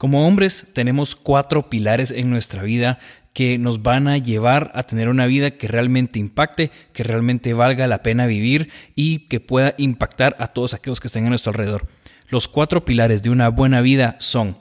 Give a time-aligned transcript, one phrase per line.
[0.00, 2.98] Como hombres tenemos cuatro pilares en nuestra vida
[3.34, 7.86] que nos van a llevar a tener una vida que realmente impacte, que realmente valga
[7.86, 11.86] la pena vivir y que pueda impactar a todos aquellos que estén a nuestro alrededor.
[12.30, 14.56] Los cuatro pilares de una buena vida son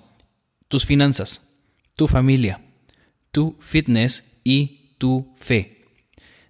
[0.68, 1.42] tus finanzas,
[1.96, 2.60] tu familia,
[3.32, 5.86] tu fitness y tu fe.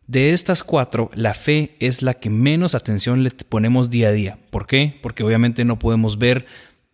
[0.08, 4.40] De estas cuatro, la fe es la que menos atención le ponemos día a día.
[4.50, 4.98] ¿Por qué?
[5.04, 6.48] Porque obviamente no podemos ver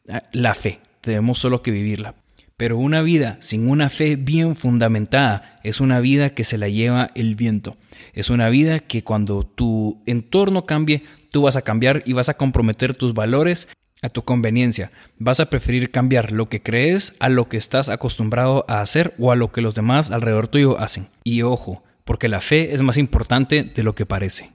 [0.09, 2.15] ah, la fe, tenemos solo que vivirla.
[2.57, 7.11] Pero una vida sin una fe bien fundamentada es una vida que se la lleva
[7.15, 7.75] el viento.
[8.13, 12.35] Es una vida que cuando tu entorno cambie, tú vas a cambiar y vas a
[12.35, 13.67] comprometer tus valores
[14.01, 14.91] a tu conveniencia.
[15.17, 19.31] Vas a preferir cambiar lo que crees a lo que estás acostumbrado a hacer o
[19.31, 21.07] a lo que los demás alrededor tuyo hacen.
[21.25, 24.51] Y ojo, porque la fe es más importante de lo que parece.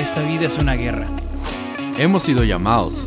[0.00, 1.06] Esta vida es una guerra.
[1.96, 3.06] Hemos sido llamados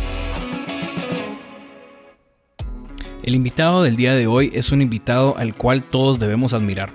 [3.23, 6.89] El invitado del día de hoy es un invitado al cual todos debemos admirar.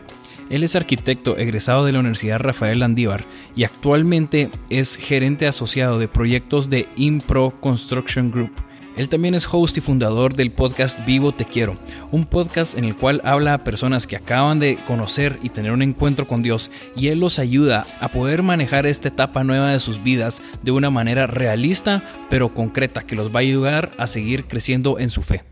[0.50, 3.24] Él es arquitecto egresado de la Universidad Rafael Landívar
[3.54, 8.50] y actualmente es gerente asociado de proyectos de Impro Construction Group.
[8.96, 11.76] Él también es host y fundador del podcast Vivo Te Quiero,
[12.10, 15.82] un podcast en el cual habla a personas que acaban de conocer y tener un
[15.82, 20.02] encuentro con Dios y él los ayuda a poder manejar esta etapa nueva de sus
[20.02, 24.98] vidas de una manera realista pero concreta que los va a ayudar a seguir creciendo
[24.98, 25.44] en su fe.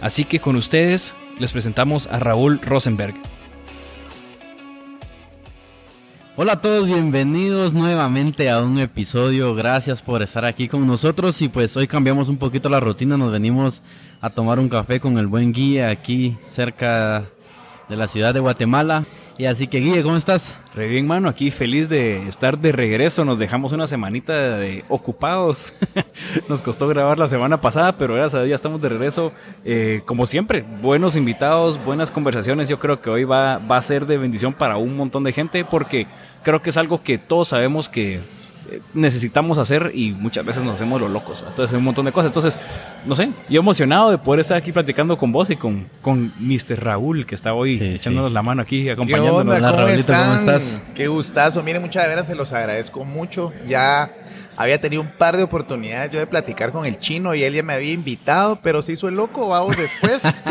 [0.00, 3.14] Así que con ustedes les presentamos a Raúl Rosenberg.
[6.36, 9.56] Hola a todos, bienvenidos nuevamente a un episodio.
[9.56, 13.32] Gracias por estar aquí con nosotros y pues hoy cambiamos un poquito la rutina, nos
[13.32, 13.82] venimos
[14.20, 17.24] a tomar un café con el buen guía aquí cerca
[17.88, 19.04] de la ciudad de Guatemala.
[19.38, 20.56] Y así que Guille, ¿cómo estás?
[20.74, 23.24] Re bien, mano, aquí feliz de estar de regreso.
[23.24, 25.72] Nos dejamos una semanita de ocupados.
[26.48, 29.32] Nos costó grabar la semana pasada, pero gracias a Dios ya estamos de regreso.
[29.64, 32.68] Eh, como siempre, buenos invitados, buenas conversaciones.
[32.68, 35.64] Yo creo que hoy va, va a ser de bendición para un montón de gente
[35.64, 36.08] porque
[36.42, 38.18] creo que es algo que todos sabemos que
[38.94, 41.44] necesitamos hacer y muchas veces nos hacemos los locos.
[41.48, 42.30] Entonces, un montón de cosas.
[42.30, 42.58] Entonces,
[43.06, 46.82] no sé, yo emocionado de poder estar aquí platicando con vos y con, con Mr.
[46.82, 49.56] Raúl, que está hoy echándonos la mano aquí, acompañándonos.
[49.56, 50.76] ¿Qué ¿Cómo, estás?
[50.94, 51.62] Qué gustazo.
[51.62, 53.52] Miren, muchas veras se los agradezco mucho.
[53.68, 54.10] Ya
[54.58, 57.62] había tenido un par de oportunidades yo de platicar con el chino y él ya
[57.62, 60.42] me había invitado, pero se hizo el loco, vamos después.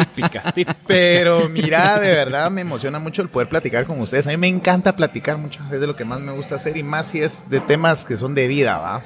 [0.88, 4.26] pero mira, de verdad me emociona mucho el poder platicar con ustedes.
[4.28, 6.84] A mí me encanta platicar mucho, es de lo que más me gusta hacer y
[6.84, 9.04] más si es de temas que son de vida, ¿va?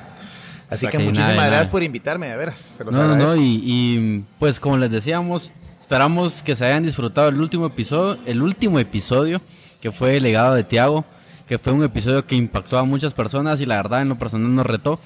[0.69, 2.59] Así que muchísimas gracias por invitarme, de veras.
[2.77, 7.27] Se los no, no, y, y pues como les decíamos, esperamos que se hayan disfrutado
[7.27, 9.41] el último episodio, el último episodio
[9.81, 11.03] que fue el legado de Tiago
[11.51, 14.55] que fue un episodio que impactó a muchas personas y la verdad en lo personal
[14.55, 15.01] nos retó.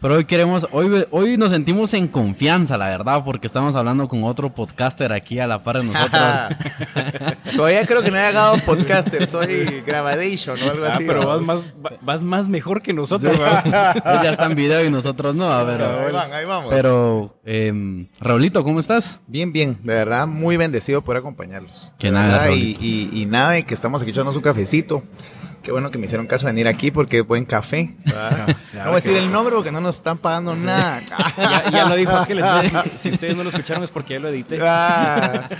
[0.00, 4.24] Pero hoy queremos, hoy, hoy nos sentimos en confianza, la verdad, porque estamos hablando con
[4.24, 6.22] otro podcaster aquí a la par de nosotros.
[7.54, 11.04] Todavía creo que no he llegado podcaster, soy Gravadation o algo ah, así.
[11.06, 11.66] Pero vas más,
[12.00, 13.36] vas más mejor que nosotros.
[13.66, 15.82] ya está en video y nosotros no, a ver.
[15.82, 16.70] Ahí, ahí vamos.
[16.70, 19.20] Pero, eh, Raulito, ¿cómo estás?
[19.26, 21.92] Bien, bien, de verdad, muy bendecido por acompañarlos.
[21.98, 25.02] Que nada, y, y, y, nada, que estamos aquí echando su cafecito.
[25.62, 27.94] Qué bueno que me hicieron caso de venir aquí porque es buen café.
[28.06, 31.02] no voy a decir el nombre porque no nos están pagando nada.
[31.72, 32.42] ya, lo dijo que
[32.96, 34.58] Si ustedes no lo escucharon es porque ya lo edité.
[34.62, 35.50] Ah,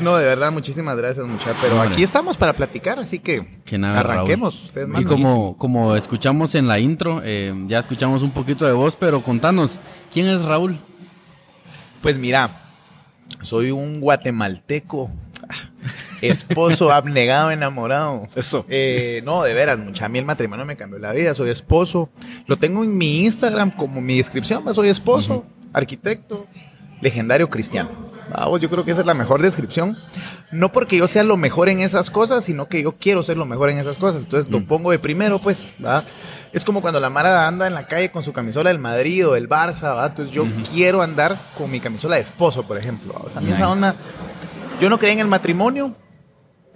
[0.00, 1.56] no, de verdad, muchísimas gracias, muchachos.
[1.62, 3.48] Pero aquí estamos para platicar, así que,
[3.82, 4.70] arranquemos.
[4.98, 9.22] y como, como escuchamos en la intro, eh, ya escuchamos un poquito de voz, pero
[9.22, 9.80] contanos,
[10.12, 10.78] ¿quién es Raúl?
[12.02, 12.68] Pues mira,
[13.40, 15.10] soy un guatemalteco
[16.22, 18.28] esposo abnegado, enamorado.
[18.34, 18.64] Eso.
[18.68, 20.06] Eh, no, de veras, mucha.
[20.06, 21.34] A mí el matrimonio me cambió la vida.
[21.34, 22.10] Soy esposo.
[22.46, 24.62] Lo tengo en mi Instagram como mi descripción.
[24.74, 26.46] Soy esposo, arquitecto,
[27.00, 28.08] legendario cristiano.
[28.30, 29.96] Vamos, yo creo que esa es la mejor descripción.
[30.50, 33.46] No porque yo sea lo mejor en esas cosas, sino que yo quiero ser lo
[33.46, 34.24] mejor en esas cosas.
[34.24, 34.66] Entonces lo mm.
[34.66, 36.04] pongo de primero, pues, ¿va?
[36.52, 39.32] Es como cuando la Mara anda en la calle con su camisola del Madrid o
[39.32, 40.06] del Barça, ¿va?
[40.06, 43.14] Entonces yo quiero andar con mi camisola de esposo, por ejemplo.
[43.24, 43.96] O sea, a mí esa onda.
[44.80, 45.96] Yo no creía en el matrimonio,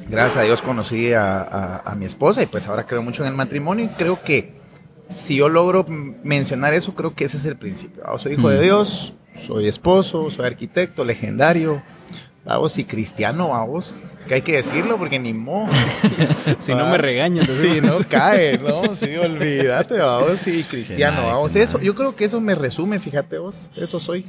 [0.08, 3.84] gracias a Dios conocí a, mi esposa y pues ahora creo mucho en el matrimonio
[3.84, 4.54] y creo que
[5.08, 5.84] si yo logro
[6.22, 8.02] mencionar eso, creo que ese es el principio.
[8.18, 8.62] Soy hijo de mm.
[8.62, 9.14] Dios,
[9.46, 11.82] soy esposo, soy arquitecto, legendario,
[12.44, 13.94] vamos, y cristiano, vamos,
[14.26, 15.68] que hay que decirlo porque ni mo.
[16.58, 17.46] si no me regañan.
[17.52, 21.54] Si no cae, no, sí, olvídate, vamos, sí, cristiano, vamos.
[21.54, 24.24] Eso, yo creo que eso me resume, fíjate vos, eso soy.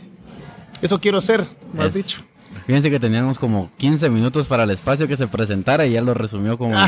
[0.81, 2.24] Eso quiero ser, me has dicho.
[2.65, 6.13] Fíjense que teníamos como 15 minutos para el espacio que se presentara y ya lo
[6.13, 6.75] resumió como...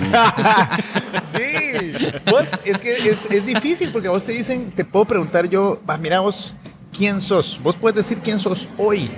[1.34, 1.94] sí,
[2.32, 5.98] vos, es que es, es, difícil porque vos te dicen, te puedo preguntar yo, va,
[5.98, 6.54] mira vos,
[6.96, 7.60] ¿quién sos?
[7.62, 9.12] Vos puedes decir quién sos hoy.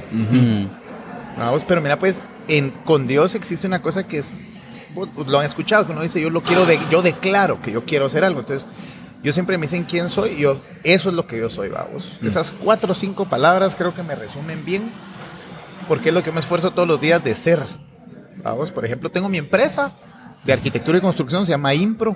[1.37, 4.33] Vamos, pero mira, pues en, con Dios existe una cosa que es,
[5.27, 8.07] lo han escuchado, que uno dice, yo lo quiero, de, yo declaro que yo quiero
[8.07, 8.39] hacer algo.
[8.39, 8.67] Entonces,
[9.23, 12.17] yo siempre me dicen quién soy, y yo, eso es lo que yo soy, vamos.
[12.23, 14.91] Esas cuatro o cinco palabras creo que me resumen bien,
[15.87, 17.63] porque es lo que me esfuerzo todos los días de ser.
[18.43, 19.93] Vamos, por ejemplo, tengo mi empresa
[20.43, 22.15] de arquitectura y construcción, se llama Impro.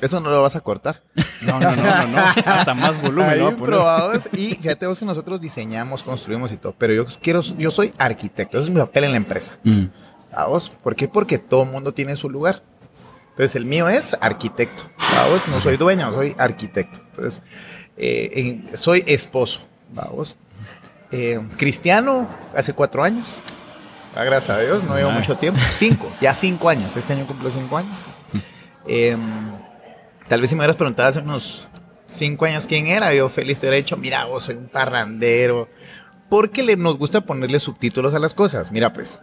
[0.00, 1.02] Eso no lo vas a cortar.
[1.42, 2.18] No, no, no, no, no.
[2.46, 3.30] Hasta más volumen.
[3.30, 7.70] Ahí probados y fíjate vos que nosotros diseñamos, construimos y todo, pero yo quiero, yo
[7.70, 9.58] soy arquitecto, ese es mi papel en la empresa.
[9.62, 9.84] Mm.
[10.48, 10.70] ¿Vos?
[10.82, 11.08] ¿Por qué?
[11.08, 12.62] Porque todo el mundo tiene su lugar.
[13.30, 14.84] Entonces el mío es arquitecto.
[15.30, 15.46] ¿Vos?
[15.48, 17.00] No soy dueño, soy arquitecto.
[17.10, 17.42] Entonces,
[17.96, 19.60] eh, soy esposo.
[20.10, 20.36] ¿Vos?
[21.12, 22.26] Eh, cristiano
[22.56, 23.38] hace cuatro años.
[24.14, 25.60] Ah, gracias a Dios, no llevo mucho tiempo.
[25.72, 26.96] Cinco, ya cinco años.
[26.96, 27.94] Este año cumplo cinco años.
[28.86, 29.52] Em,
[30.26, 31.68] tal vez si me hubieras preguntado hace unos
[32.06, 35.68] cinco años quién era, yo feliz de haber dicho, mira, vos soy un parrandero.
[36.28, 38.72] Porque le, nos gusta ponerle subtítulos a las cosas.
[38.72, 39.18] Mira, pues,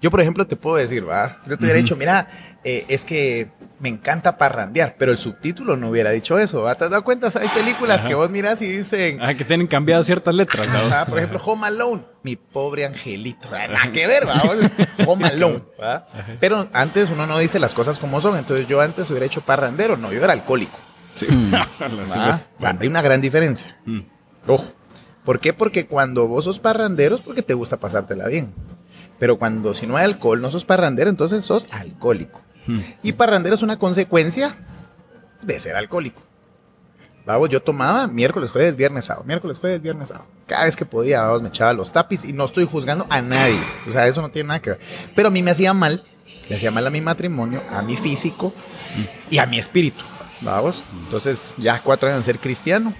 [0.00, 2.28] yo por ejemplo te puedo decir, va, yo te hubiera dicho, mira,
[2.62, 3.50] eh, es que
[3.80, 6.62] me encanta parrandear, pero el subtítulo no hubiera dicho eso.
[6.62, 6.74] ¿va?
[6.74, 7.28] ¿Te has dado cuenta?
[7.40, 9.18] Hay películas que vos miras y dicen.
[9.22, 10.68] Ah, que tienen cambiadas ciertas letras.
[11.08, 13.48] por ejemplo, Home Alone, mi pobre angelito.
[13.50, 14.42] Nada que ver, ¿va?
[15.06, 15.62] Home Alone.
[15.80, 16.06] ¿va?
[16.38, 18.36] Pero antes uno no dice las cosas como son.
[18.36, 20.78] Entonces yo antes hubiera hecho parrandero, no, yo era alcohólico.
[21.14, 21.26] Sí.
[21.26, 21.54] Mm.
[22.80, 23.78] hay una gran diferencia.
[23.86, 24.00] Mm.
[24.46, 24.66] Ojo.
[25.24, 25.52] ¿Por qué?
[25.52, 28.54] Porque cuando vos sos parrandero es porque te gusta pasártela bien.
[29.18, 32.40] Pero cuando si no hay alcohol, no sos parrandero, entonces sos alcohólico.
[33.02, 34.56] Y parrandero es una consecuencia
[35.42, 36.22] de ser alcohólico.
[37.26, 39.24] Vamos, yo tomaba miércoles, jueves, viernes, sábado.
[39.26, 40.26] Miércoles, jueves, viernes, sábado.
[40.46, 43.60] Cada vez que podía, vamos, me echaba los tapis y no estoy juzgando a nadie.
[43.86, 44.80] O sea, eso no tiene nada que ver.
[45.14, 46.04] Pero a mí me hacía mal.
[46.48, 48.52] Le hacía mal a mi matrimonio, a mi físico
[49.30, 50.04] y a mi espíritu.
[50.40, 50.84] Vamos.
[51.04, 52.94] Entonces, ya cuatro años de ser cristiano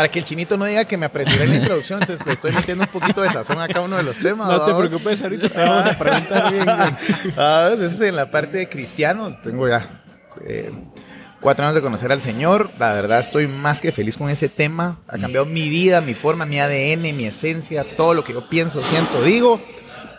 [0.00, 2.52] para que el chinito no diga que me apresuré en la introducción, entonces le estoy
[2.52, 4.48] metiendo un poquito de sazón a cada uno de los temas.
[4.48, 6.64] No te preocupes, ahorita te vamos a preguntar bien.
[7.36, 9.86] Ah, entonces en la parte de cristiano, tengo ya
[10.46, 10.72] eh,
[11.38, 12.70] cuatro años de conocer al Señor.
[12.78, 15.00] La verdad estoy más que feliz con ese tema.
[15.06, 15.20] Ha mm.
[15.20, 19.20] cambiado mi vida, mi forma, mi ADN, mi esencia, todo lo que yo pienso, siento,
[19.20, 19.60] digo,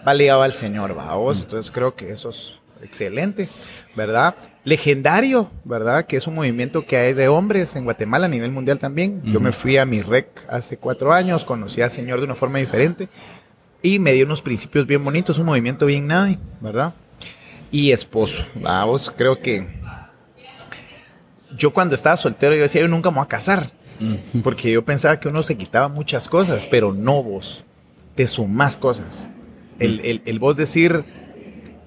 [0.07, 1.39] va ligado al Señor, vamos.
[1.39, 1.41] Mm.
[1.41, 3.49] Entonces creo que eso es excelente,
[3.95, 4.35] ¿verdad?
[4.63, 6.05] legendario, ¿verdad?
[6.05, 9.21] Que es un movimiento que hay de hombres en Guatemala a nivel mundial también.
[9.25, 12.59] Yo me fui a mi rec hace cuatro años, conocí al Señor de una forma
[12.59, 13.09] diferente
[13.81, 16.93] y me dio unos principios bien bonitos, un movimiento bien navi, ¿verdad?
[17.71, 19.67] Y esposo, vamos, creo que
[21.57, 23.71] yo cuando estaba soltero yo decía, yo nunca me voy a casar,
[24.43, 27.63] porque yo pensaba que uno se quitaba muchas cosas, pero no vos,
[28.15, 29.27] te sumás cosas.
[29.79, 31.03] El, el, el vos decir,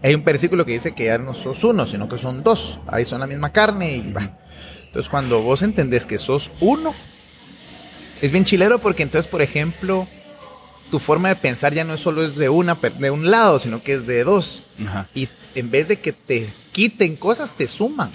[0.05, 2.79] hay un versículo que dice que ya no sos uno, sino que son dos.
[2.87, 4.39] Ahí son la misma carne y va.
[4.87, 6.95] Entonces, cuando vos entendés que sos uno,
[8.21, 10.07] es bien chilero porque entonces, por ejemplo,
[10.91, 13.95] tu forma de pensar ya no solo es de una de un lado, sino que
[13.95, 14.65] es de dos.
[15.15, 18.13] Y en vez de que te quiten cosas, te suman.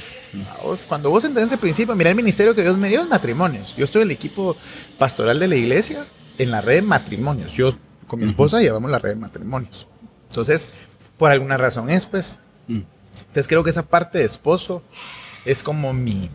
[0.87, 3.75] Cuando vos entendés el principio, mira el ministerio que Dios me dio es matrimonios.
[3.75, 4.55] Yo estoy en el equipo
[4.99, 6.05] pastoral de la iglesia
[6.37, 7.51] en la red de matrimonios.
[7.53, 9.87] Yo con mi esposa llevamos la red de matrimonios.
[10.29, 10.67] Entonces,
[11.19, 12.37] por alguna razón es, pues.
[12.67, 12.81] Mm.
[13.19, 14.81] Entonces creo que esa parte de esposo
[15.45, 16.31] es como mi,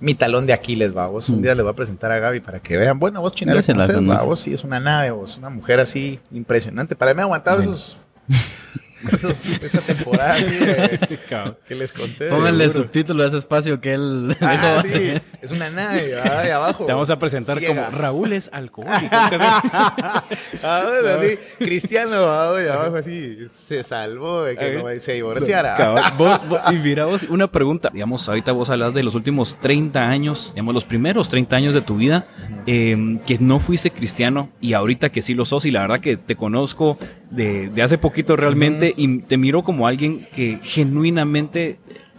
[0.00, 1.30] mi talón de Aquiles, vos.
[1.30, 1.42] Un mm.
[1.42, 2.98] día le voy a presentar a Gaby para que vean.
[2.98, 6.96] Bueno, vos China la vos sí es una nave, vos, una mujer así impresionante.
[6.96, 7.96] Para mí ha aguantado esos
[9.62, 10.36] esa temporada
[11.66, 12.28] que les conté.
[12.28, 14.36] Pónganle subtítulo a ese espacio que él.
[14.48, 15.12] Ah, sí,
[15.42, 16.84] es una nave ahí abajo.
[16.86, 19.08] Te vamos a presentar como Raúl es alcohólico.
[19.10, 20.24] ah,
[21.18, 25.76] así, cristiano, abajo así, se salvó de que no se divorciara.
[26.70, 27.90] y mira vos, una pregunta.
[27.92, 31.82] Digamos, ahorita vos hablas de los últimos 30 años, digamos, los primeros 30 años de
[31.82, 32.26] tu vida,
[32.66, 36.16] em, que no fuiste cristiano y ahorita que sí lo sos y la verdad que
[36.16, 36.98] te conozco
[37.30, 41.78] de, de hace poquito realmente y te miro como alguien que genuinamente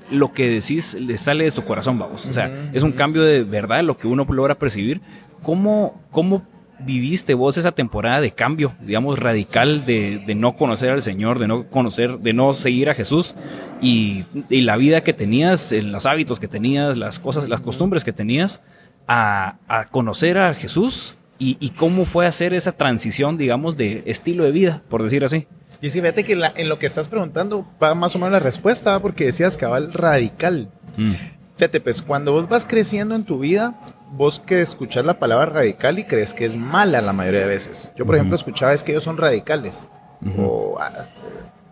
[0.09, 2.25] lo que decís le sale de tu corazón, vamos.
[2.27, 5.01] O sea, es un cambio de verdad lo que uno logra percibir.
[5.41, 6.45] ¿Cómo, cómo
[6.79, 11.67] viviste vos esa temporada de cambio, digamos, radical de, no conocer al Señor, de no
[11.69, 13.35] conocer, de no seguir a Jesús
[13.81, 18.61] y, la vida que tenías, los hábitos que tenías, las cosas, las costumbres que tenías,
[19.07, 24.43] a, a conocer a Jesús y, y, cómo fue hacer esa transición, digamos, de estilo
[24.43, 25.47] de vida, por decir así?
[25.81, 28.39] Y sí, fíjate que la- en lo que estás preguntando va más o menos la
[28.39, 28.99] respuesta, ¿va?
[28.99, 30.71] porque decías cabal radical.
[30.97, 31.13] Mm.
[31.55, 33.79] Fíjate, pues cuando vos vas creciendo en tu vida,
[34.11, 37.93] vos que escuchás la palabra radical y crees que es mala la mayoría de veces.
[37.95, 39.89] Yo, por ejemplo, escuchaba es que ellos son radicales.
[40.37, 40.91] O, ah,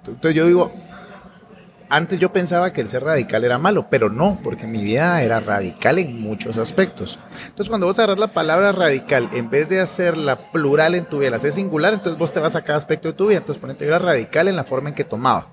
[0.06, 0.72] entonces yo digo,
[1.90, 5.40] antes yo pensaba que el ser radical era malo, pero no, porque mi vida era
[5.40, 7.20] radical en muchos aspectos.
[7.46, 11.32] Entonces, cuando vos agarras la palabra radical, en vez de hacerla plural en tu vida,
[11.32, 13.38] la haces singular, entonces vos te vas a cada aspecto de tu vida.
[13.38, 15.48] Entonces, ponete, yo era radical en la forma en que tomaba.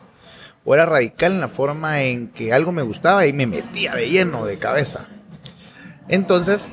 [0.64, 4.08] O era radical en la forma en que algo me gustaba y me metía de
[4.08, 5.06] lleno, de cabeza.
[6.08, 6.72] Entonces,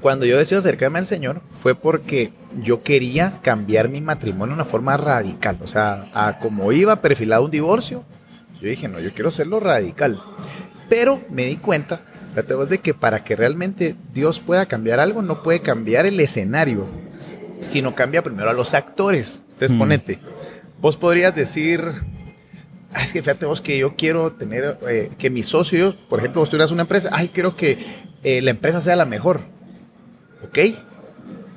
[0.00, 4.70] cuando yo decidí acercarme al Señor, fue porque yo quería cambiar mi matrimonio de una
[4.70, 5.58] forma radical.
[5.62, 8.04] O sea, a como iba perfilado un divorcio,
[8.60, 10.22] yo dije, no, yo quiero hacerlo radical.
[10.88, 15.22] Pero me di cuenta, fíjate vos, de que para que realmente Dios pueda cambiar algo,
[15.22, 16.86] no puede cambiar el escenario,
[17.60, 19.42] sino cambia primero a los actores.
[19.52, 19.78] Entonces, Mm.
[19.78, 20.18] ponete,
[20.80, 21.80] vos podrías decir,
[22.92, 26.40] "Ah, es que fíjate vos que yo quiero tener, eh, que mi socio, por ejemplo,
[26.40, 27.78] vos tuvieras una empresa, ay, quiero que
[28.22, 29.40] eh, la empresa sea la mejor.
[30.44, 30.58] ¿Ok?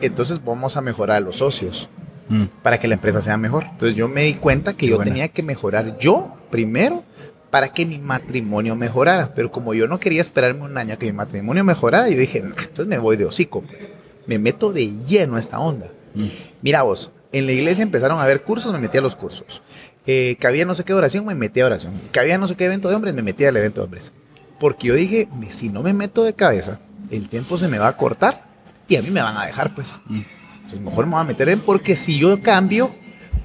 [0.01, 1.89] Entonces vamos a mejorar a los socios
[2.29, 2.43] Mm.
[2.61, 3.65] para que la empresa sea mejor.
[3.71, 5.11] Entonces yo me di cuenta que Qué yo buena.
[5.11, 7.03] tenía que mejorar yo primero
[7.49, 9.33] para que mi matrimonio mejorara.
[9.35, 12.41] Pero como yo no quería esperarme un año a que mi matrimonio mejorara, yo dije,
[12.41, 13.89] "Nah, entonces me voy de hocico, pues.
[14.25, 15.87] Me meto de lleno a esta onda.
[16.15, 16.27] Mm.
[16.61, 19.61] Mira vos, en la iglesia empezaron a haber cursos, me metí a los cursos.
[20.05, 21.93] Eh, que había no sé qué oración, me metí a oración.
[22.11, 24.11] Que había no sé qué evento de hombres, me metí al evento de hombres.
[24.59, 26.79] Porque yo dije, "Me- si no me meto de cabeza,
[27.11, 28.45] el tiempo se me va a cortar
[28.87, 29.99] y a mí me van a dejar, pues.
[30.07, 30.21] Mm.
[30.63, 32.96] Entonces mejor me voy a meter en porque si yo cambio,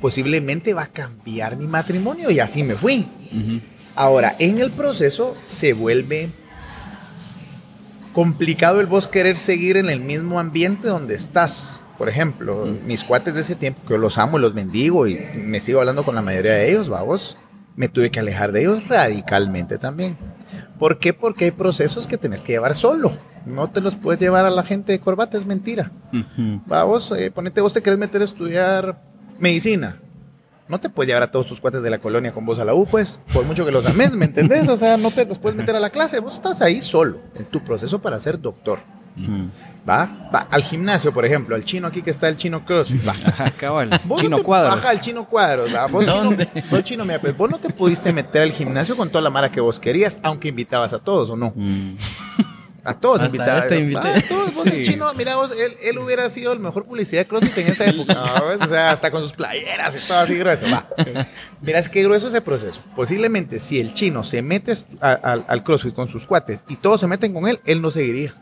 [0.01, 3.07] posiblemente va a cambiar mi matrimonio y así me fui.
[3.95, 6.31] Ahora, en el proceso se vuelve
[8.13, 11.81] complicado el vos querer seguir en el mismo ambiente donde estás.
[11.99, 15.19] Por ejemplo, mis cuates de ese tiempo, que yo los amo y los bendigo y
[15.37, 17.37] me sigo hablando con la mayoría de ellos, vamos,
[17.75, 20.17] me tuve que alejar de ellos radicalmente también.
[20.79, 21.13] ¿Por qué?
[21.13, 23.17] Porque hay procesos que tenés que llevar solo.
[23.49, 25.91] No te los puedes llevar a la gente de corbata, es mentira.
[26.13, 26.61] Ujú.
[26.67, 29.01] Vamos, eh, ponete, vos te querés meter a estudiar
[29.39, 30.01] medicina.
[30.69, 32.75] No te puedes llevar a todos tus cuates de la colonia con vos a la
[32.75, 34.69] U, pues, por mucho que los ames, ¿me entendés?
[34.69, 36.21] O sea, no te los puedes meter a la clase.
[36.21, 38.81] Vos estás ahí solo, en tu proceso para ser doctor.
[39.89, 40.31] ¿Va?
[40.33, 43.09] Va al gimnasio, por ejemplo, al chino aquí que está el chino CrossFit.
[43.09, 43.51] Va.
[43.57, 43.91] Cabal.
[44.05, 44.77] Vos Chino no te, cuadros.
[44.77, 45.75] Ajá, el chino cuadros.
[45.75, 45.87] ¿va?
[45.87, 46.37] Vos, chino,
[46.71, 49.51] vos, chino, mira, pues vos no te pudiste meter al gimnasio con toda la mara
[49.51, 51.53] que vos querías, aunque invitabas a todos, ¿o no?
[51.57, 51.97] Mm.
[52.89, 53.63] A todos Hasta invitabas.
[53.65, 54.01] este invité.
[54.09, 54.91] Ah, a todos, vos, el Sí.
[54.93, 58.15] chino, mira vos, él, él hubiera sido el mejor publicidad de CrossFit en esa época.
[58.59, 58.65] ¿no?
[58.65, 60.67] O sea, hasta con sus playeras y todo así grueso.
[60.71, 60.89] Va.
[61.61, 62.81] Mira, es que grueso ese proceso.
[62.97, 65.13] Posiblemente si el chino se mete a-
[65.47, 68.35] al CrossFit con sus cuates y todos se meten con él, él no seguiría.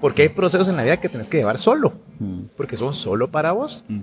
[0.00, 1.94] Porque hay procesos en la vida que tenés que llevar solo.
[2.18, 2.40] Mm.
[2.56, 3.84] Porque son solo para vos.
[3.88, 4.00] Mm.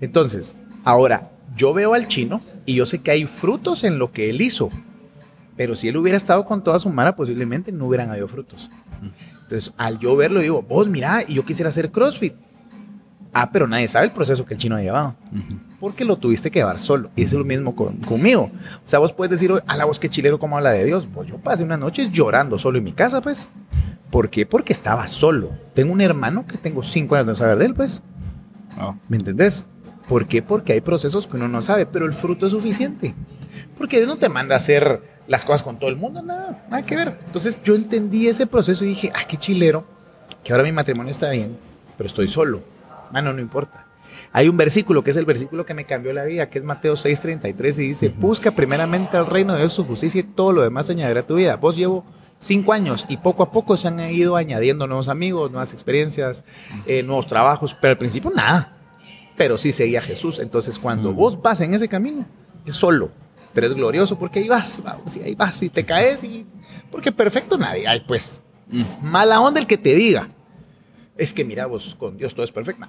[0.00, 0.54] Entonces,
[0.84, 4.40] ahora, yo veo al chino y yo sé que hay frutos en lo que él
[4.40, 4.70] hizo.
[5.60, 8.70] Pero si él hubiera estado con toda su mara, posiblemente no hubieran habido frutos.
[9.42, 12.32] Entonces, al yo verlo, digo, vos mira, y yo quisiera hacer CrossFit.
[13.34, 15.16] Ah, pero nadie sabe el proceso que el chino ha llevado.
[15.78, 17.10] Porque lo tuviste que llevar solo.
[17.14, 18.44] Y es lo mismo con- conmigo.
[18.44, 21.06] O sea, vos puedes decir, a la voz que chilero, ¿cómo habla de Dios?
[21.12, 23.46] Pues yo pasé unas noches llorando solo en mi casa, pues.
[24.10, 24.46] ¿Por qué?
[24.46, 25.50] Porque estaba solo.
[25.74, 28.02] Tengo un hermano que tengo cinco años de no saber de él, pues.
[28.80, 28.96] Oh.
[29.10, 29.66] ¿Me entendés?
[30.08, 30.40] ¿Por qué?
[30.40, 33.14] Porque hay procesos que uno no sabe, pero el fruto es suficiente.
[33.76, 36.84] Porque Dios no te manda a hacer las cosas con todo el mundo, nada, nada
[36.84, 37.18] que ver.
[37.26, 39.84] Entonces yo entendí ese proceso y dije, ah, qué chilero,
[40.42, 41.56] que ahora mi matrimonio está bien,
[41.96, 42.62] pero estoy solo.
[43.12, 43.86] Mano, no importa.
[44.32, 46.94] Hay un versículo que es el versículo que me cambió la vida, que es Mateo
[46.94, 50.90] 6:33 y dice, busca primeramente al reino de Dios, su justicia y todo lo demás
[50.90, 51.56] añadirá a tu vida.
[51.56, 52.04] Vos llevo
[52.38, 56.44] cinco años y poco a poco se han ido añadiendo nuevos amigos, nuevas experiencias,
[56.86, 58.76] eh, nuevos trabajos, pero al principio nada.
[59.36, 60.38] Pero sí seguía Jesús.
[60.38, 61.16] Entonces cuando Mm.
[61.16, 62.26] vos vas en ese camino,
[62.66, 63.10] es solo,
[63.52, 66.46] pero es glorioso porque ahí vas, vamos, y ahí vas y te caes y...
[66.90, 68.40] Porque perfecto nadie hay, pues.
[68.68, 68.82] Mm.
[69.02, 70.28] Mala onda el que te diga.
[71.16, 72.86] Es que mira, vos con Dios todo es perfecto.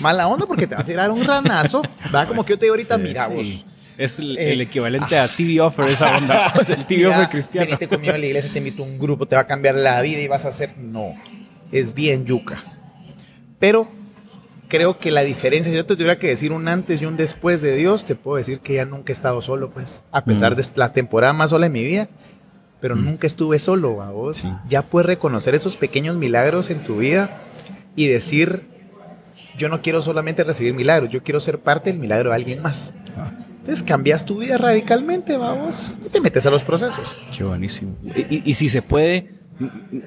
[0.00, 1.82] Mala onda porque te vas a ir a dar un ranazo.
[2.14, 3.32] Va como que yo te digo ahorita, mira Sí.
[3.34, 3.66] vos.
[3.98, 6.52] Es el, Eh, el equivalente a TV Offer, esa onda.
[6.68, 7.66] el TV Mira, Offer cristiano.
[7.66, 10.00] Venite conmigo a la iglesia, te invito a un grupo, te va a cambiar la
[10.02, 10.76] vida y vas a hacer.
[10.76, 11.14] No,
[11.72, 12.62] es bien yuca.
[13.58, 13.88] Pero
[14.68, 17.62] creo que la diferencia, si yo te tuviera que decir un antes y un después
[17.62, 20.02] de Dios, te puedo decir que ya nunca he estado solo, pues.
[20.12, 20.56] A pesar Mm.
[20.56, 22.08] de la temporada más sola de mi vida,
[22.80, 24.38] pero nunca estuve solo, a vos.
[24.38, 24.52] Sí.
[24.68, 27.30] Ya puedes reconocer esos pequeños milagros en tu vida
[27.96, 28.68] y decir,
[29.56, 32.92] yo no quiero solamente recibir milagros, yo quiero ser parte del milagro de alguien más.
[33.60, 37.16] Entonces cambias tu vida radicalmente, vamos, y te metes a los procesos.
[37.36, 37.96] Qué buenísimo.
[38.14, 39.35] Y, y- y si se puede,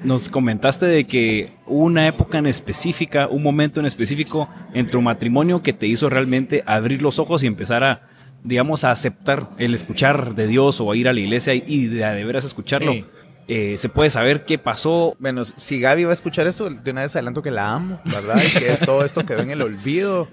[0.04, 5.62] nos comentaste de que una época en específica, un momento en específico en tu matrimonio
[5.62, 8.08] que te hizo realmente abrir los ojos y empezar a,
[8.44, 12.04] digamos, a aceptar el escuchar de Dios o a ir a la iglesia y de,
[12.06, 13.04] de veras escucharlo, Sí.
[13.48, 15.16] eh, se puede saber qué pasó.
[15.18, 18.40] Bueno, si Gaby va a escuchar esto, de una vez adelanto que la amo, ¿verdad?
[18.46, 20.28] Y que todo esto quedó en el olvido,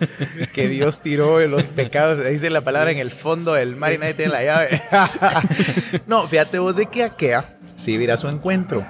[0.54, 4.14] que Dios tiró los pecados, dice la palabra, en el fondo del mar y nadie
[4.14, 4.82] tiene la llave.
[6.08, 8.86] no, fíjate vos de que aquea, si viera su encuentro.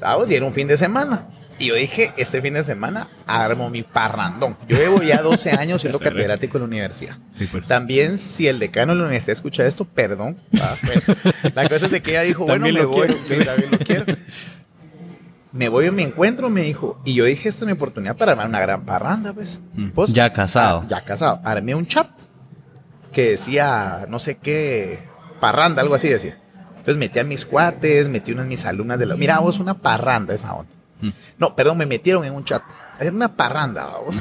[0.00, 1.28] Vamos, y era un fin de semana.
[1.58, 4.56] Y yo dije, este fin de semana armo mi parrandón.
[4.66, 7.18] Yo llevo ya 12 años siendo catedrático en la universidad.
[7.52, 7.68] pues.
[7.68, 10.38] También, si el decano de la universidad escucha esto, perdón.
[10.60, 11.02] Ah, bueno.
[11.54, 13.06] La cosa es de que ella dijo, bueno, me voy.
[13.06, 13.14] quiero.
[13.24, 14.06] Sí, también lo quiero.
[15.52, 17.00] Me voy a mi encuentro, me dijo.
[17.04, 19.60] Y yo dije, esta es mi oportunidad para armar una gran parranda, pues.
[19.94, 20.80] Pues, Ya casado.
[20.82, 21.40] ah, ya casado.
[21.44, 22.08] Armé un chat
[23.12, 25.00] que decía, no sé qué,
[25.40, 26.38] parranda, algo así decía.
[26.82, 29.14] Entonces metí a mis cuates, metí unas mis alumnas de la...
[29.14, 30.72] Mira, vos, una parranda esa onda.
[31.38, 32.60] No, perdón, me metieron en un chat.
[32.98, 34.20] Era una parranda, vamos.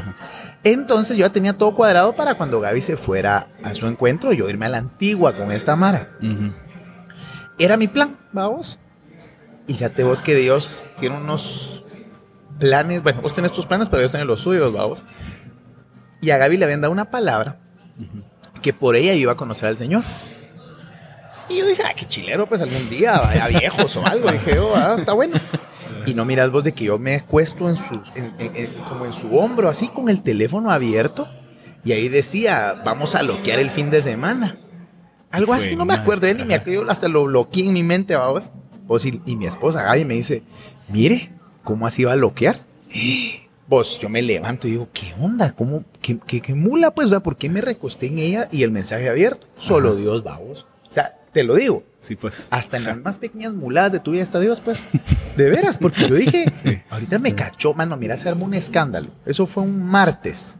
[0.63, 4.47] Entonces yo ya tenía todo cuadrado para cuando Gaby se fuera a su encuentro, yo
[4.47, 6.11] irme a la antigua con esta Mara.
[7.57, 8.77] Era mi plan, vamos.
[9.65, 11.83] Y fíjate vos que Dios tiene unos
[12.59, 15.03] planes, bueno, vos tenés tus planes, pero Dios tiene los suyos, vamos.
[16.21, 17.57] Y a Gaby le habían dado una palabra
[18.61, 20.03] que por ella iba a conocer al Señor.
[21.51, 24.31] Y yo dije, ah, qué chilero, pues algún día, vaya viejos o algo.
[24.31, 25.39] dije, oh, ah, está bueno.
[26.05, 29.05] Y no miras vos de que yo me cuesto en su, en- en- en- como
[29.05, 31.27] en su hombro, así con el teléfono abierto.
[31.83, 34.57] Y ahí decía, vamos a bloquear el fin de semana.
[35.31, 37.83] Algo así, no me acuerdo, eh, ni me acuerdo, yo hasta lo bloqueé en mi
[37.83, 38.49] mente, vamos.
[38.85, 40.43] Vos y, y mi esposa Gaby me dice,
[40.89, 41.31] mire,
[41.63, 42.65] ¿cómo así va a bloquear?
[43.67, 45.51] Vos, yo me levanto y digo, ¿qué onda?
[45.51, 45.85] ¿Cómo?
[46.01, 46.91] ¿Qué, qué, qué mula?
[46.91, 49.47] Pues, o sea, ¿por qué me recosté en ella y el mensaje abierto?
[49.55, 50.63] Solo Dios va, vos.
[50.63, 50.80] O sea,
[51.31, 51.83] te lo digo.
[51.99, 52.47] Sí, pues.
[52.49, 54.83] Hasta en las más pequeñas muladas de tu vida está Dios, pues.
[55.37, 56.45] De veras, porque yo dije,
[56.89, 59.09] ahorita me cachó, mano, mira, se armó un escándalo.
[59.25, 60.55] Eso fue un martes.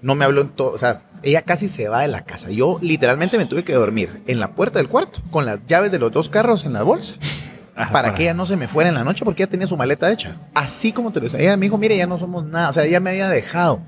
[0.00, 2.50] No me habló en todo, o sea, ella casi se va de la casa.
[2.50, 5.98] Yo literalmente me tuve que dormir en la puerta del cuarto, con las llaves de
[5.98, 7.16] los dos carros en la bolsa,
[7.74, 9.76] Ajá, para que ella no se me fuera en la noche porque ella tenía su
[9.76, 10.36] maleta hecha.
[10.54, 11.40] Así como te lo decía.
[11.40, 13.80] Ella me dijo, mire, ya no somos nada, o sea, ella me había dejado.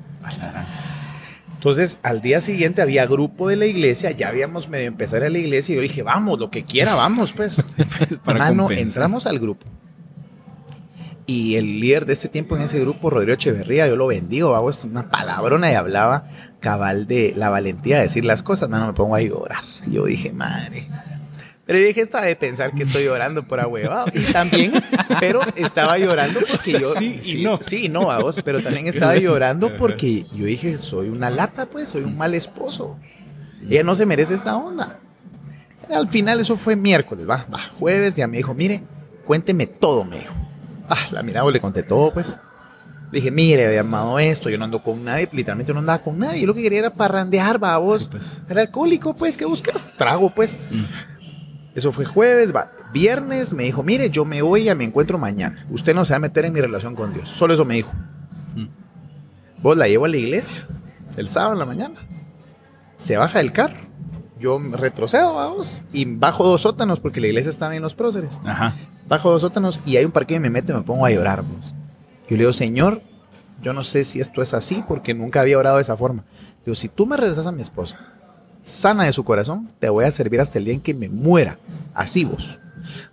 [1.61, 5.37] Entonces, al día siguiente había grupo de la iglesia, ya habíamos medio empezar a la
[5.37, 7.63] iglesia y yo dije, vamos, lo que quiera, vamos, pues.
[8.25, 8.87] Para Mano, compensar.
[8.87, 9.67] entramos al grupo.
[11.27, 14.71] Y el líder de ese tiempo en ese grupo, Rodrigo Echeverría, yo lo bendigo, hago
[14.85, 16.29] una palabrona y hablaba
[16.61, 19.63] cabal de la valentía de decir las cosas, mano, me pongo a llorar.
[19.87, 20.89] Yo dije, madre.
[21.71, 24.07] Pero yo dije, esta de pensar que estoy llorando por ahuevado.
[24.13, 24.73] Y también,
[25.21, 26.95] pero estaba llorando porque O sea, yo.
[26.97, 27.59] sí y no.
[27.61, 32.03] Sí, no, vos, pero también estaba llorando porque yo dije, soy una lata, pues, soy
[32.03, 32.99] un mal esposo.
[33.69, 34.99] Ella no se merece esta onda.
[35.89, 38.83] Al final eso fue miércoles, va, va, jueves, ya me dijo, mire,
[39.25, 40.35] cuénteme todo, me dijo.
[40.89, 42.37] Ah, la miraba, le conté todo, pues.
[43.13, 46.19] Le dije, mire, había armado esto, yo no ando con nadie, literalmente no andaba con
[46.19, 48.09] nadie, yo lo que quería era parrandear, va, vos.
[48.09, 48.41] pues.
[48.49, 49.93] Era alcohólico, pues, ¿qué buscas?
[49.97, 50.59] Trago, pues.
[51.75, 52.73] Eso fue jueves, va.
[52.93, 55.65] Viernes me dijo, mire, yo me voy ya me encuentro mañana.
[55.71, 57.29] Usted no se va a meter en mi relación con Dios.
[57.29, 57.93] Solo eso me dijo.
[59.63, 60.67] Vos la llevo a la iglesia
[61.17, 61.95] el sábado en la mañana.
[62.97, 63.79] Se baja del carro.
[64.39, 68.41] Yo retrocedo, vamos, y bajo dos sótanos porque la iglesia estaba en los próceres.
[68.45, 68.75] Ajá.
[69.07, 71.43] Bajo dos sótanos y hay un parque y me meto y me pongo a llorar.
[71.43, 71.75] vos.
[72.27, 73.03] Yo le digo, Señor,
[73.61, 76.25] yo no sé si esto es así porque nunca había orado de esa forma.
[76.65, 77.99] Digo, si tú me regresas a mi esposa,
[78.71, 81.59] sana de su corazón, te voy a servir hasta el día en que me muera.
[81.95, 82.59] Así vos.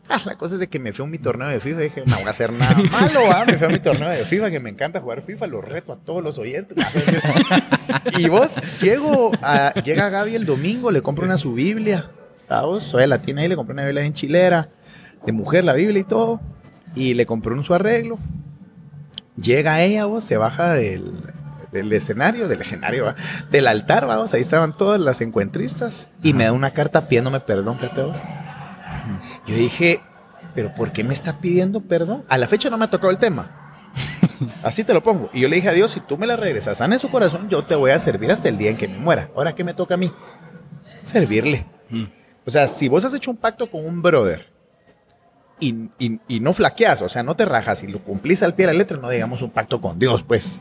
[0.09, 2.03] Ah, la cosa es de que me fui a mi torneo de FIFA y dije,
[2.05, 3.43] no voy a hacer nada malo, ¿ah?
[3.45, 5.97] Me fui a mi torneo de FIFA, que me encanta jugar FIFA, lo reto a
[5.97, 6.77] todos los oyentes.
[8.17, 12.09] y vos, llego a, llega Gaby el domingo, le compro una su Biblia.
[12.47, 12.87] ¿ah, vos?
[12.87, 14.69] Todavía la tiene ahí, le compré una Biblia en chilera,
[15.25, 16.39] de mujer, la Biblia y todo.
[16.95, 18.17] Y le compré un su arreglo.
[19.35, 21.11] Llega ella, vos, se baja del,
[21.71, 23.15] del escenario, del escenario, ¿va?
[23.51, 26.07] del altar, vamos, ahí estaban todas las encuentristas.
[26.23, 28.19] Y me da una carta pidiéndome perdón, fíjate vos.
[29.47, 30.01] Yo dije,
[30.55, 32.23] ¿pero por qué me está pidiendo perdón?
[32.29, 33.63] A la fecha no me ha tocado el tema.
[34.63, 35.29] Así te lo pongo.
[35.33, 37.49] Y yo le dije a Dios, si tú me la regresas sana en su corazón,
[37.49, 39.29] yo te voy a servir hasta el día en que me muera.
[39.35, 40.11] Ahora, ¿qué me toca a mí?
[41.03, 41.65] Servirle.
[42.45, 44.51] O sea, si vos has hecho un pacto con un brother
[45.59, 48.67] y, y- y no flaqueas, o sea, no te rajas y lo cumplís al pie
[48.67, 50.59] de la letra, no digamos un pacto con Dios, pues.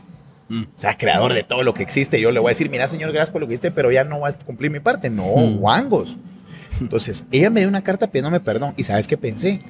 [0.49, 0.63] Mm.
[0.63, 2.21] O sea, creador de todo lo que existe.
[2.21, 4.21] Yo le voy a decir, mira, señor, gracias por lo que hiciste, pero ya no
[4.21, 5.09] vas a cumplir mi parte.
[5.09, 6.17] No, guangos.
[6.79, 8.73] Entonces, ella me dio una carta pidiéndome perdón.
[8.77, 9.61] ¿Y sabes qué pensé?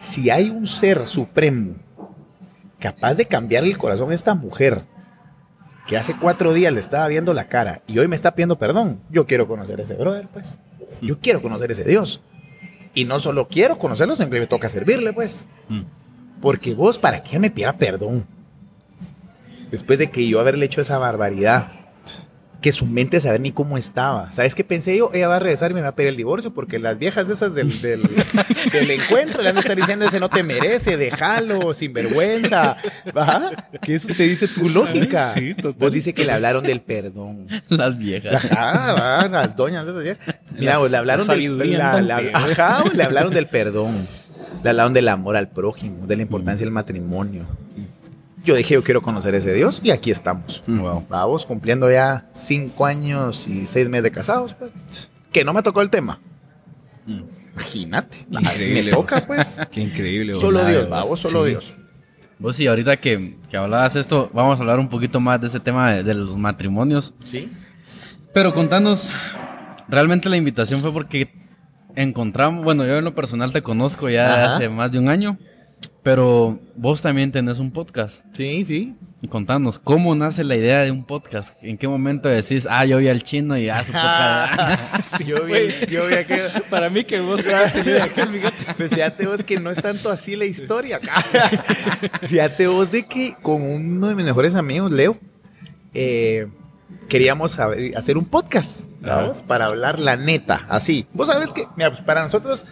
[0.00, 1.76] Si hay un ser supremo
[2.78, 4.84] capaz de cambiar el corazón de esta mujer,
[5.86, 9.00] que hace cuatro días le estaba viendo la cara y hoy me está pidiendo perdón,
[9.08, 10.58] yo quiero conocer a ese brother, pues.
[11.00, 12.20] Yo quiero conocer a ese Dios.
[12.94, 15.46] Y no solo quiero conocerlo, sino que me toca servirle, pues.
[15.68, 15.82] Mm.
[16.40, 18.26] Porque vos, ¿para qué me pidiera perdón?
[19.70, 21.72] Después de que yo haberle hecho esa barbaridad.
[22.62, 24.32] que su mente saber ni cómo estaba.
[24.32, 25.10] ¿Sabes qué pensé yo?
[25.14, 27.34] Ella va a regresar y me va a pedir el divorcio porque las viejas de
[27.34, 28.02] esas del, del,
[28.72, 32.76] del encuentro le han de estar diciendo ese no te merece, déjalo, sinvergüenza.
[33.16, 33.52] ¿Va?
[33.82, 35.32] Que eso te dice tu lógica.
[35.34, 35.74] Sí, total.
[35.78, 37.46] Vos dice que le hablaron del perdón.
[37.68, 38.44] Las viejas.
[38.50, 40.34] Ajá, va, las doñas de esas viejas.
[40.58, 44.08] Mira, vos, le hablaron la del, la- ajá, le hablaron del perdón.
[44.64, 47.46] Le hablaron del amor al prójimo, de la importancia del matrimonio.
[48.46, 50.62] Yo dije, yo quiero conocer a ese Dios y aquí estamos.
[50.66, 51.04] Wow.
[51.08, 54.70] Vamos cumpliendo ya cinco años y seis meses de casados, pues.
[55.32, 56.20] Que no me tocó el tema.
[57.54, 58.18] Imagínate.
[58.30, 59.24] Qué increíble, me toca, vos.
[59.26, 59.60] pues.
[59.70, 60.32] Qué increíble.
[60.32, 60.40] vos.
[60.40, 61.50] Solo Dios, vamos, solo Sí.
[61.50, 61.76] Dios.
[62.38, 65.58] Vos sí, ahorita que, que hablabas esto, vamos a hablar un poquito más de ese
[65.58, 67.14] tema de, de los matrimonios.
[67.24, 67.50] Sí.
[68.34, 69.10] Pero contanos,
[69.88, 71.32] realmente la invitación fue porque
[71.94, 74.56] encontramos, bueno, yo en lo personal te conozco ya Ajá.
[74.56, 75.38] hace más de un año,
[76.06, 78.24] pero vos también tenés un podcast.
[78.32, 78.94] Sí, sí.
[79.28, 81.56] Contanos, ¿cómo nace la idea de un podcast?
[81.60, 85.20] ¿En qué momento decís, ah, yo vi al chino y ah, su podcast?
[85.26, 85.54] yo vi,
[85.90, 88.74] yo vi aquel- Para mí que vos idea de aquel, fíjate.
[88.76, 91.00] Pues fíjate vos que no es tanto así la historia.
[92.28, 95.18] fíjate vos de que con uno de mis mejores amigos, Leo,
[95.92, 96.46] eh,
[97.08, 99.42] queríamos saber- hacer un podcast ¿vamos?
[99.42, 101.08] para hablar la neta, así.
[101.14, 102.64] Vos sabes que mira, pues, para nosotros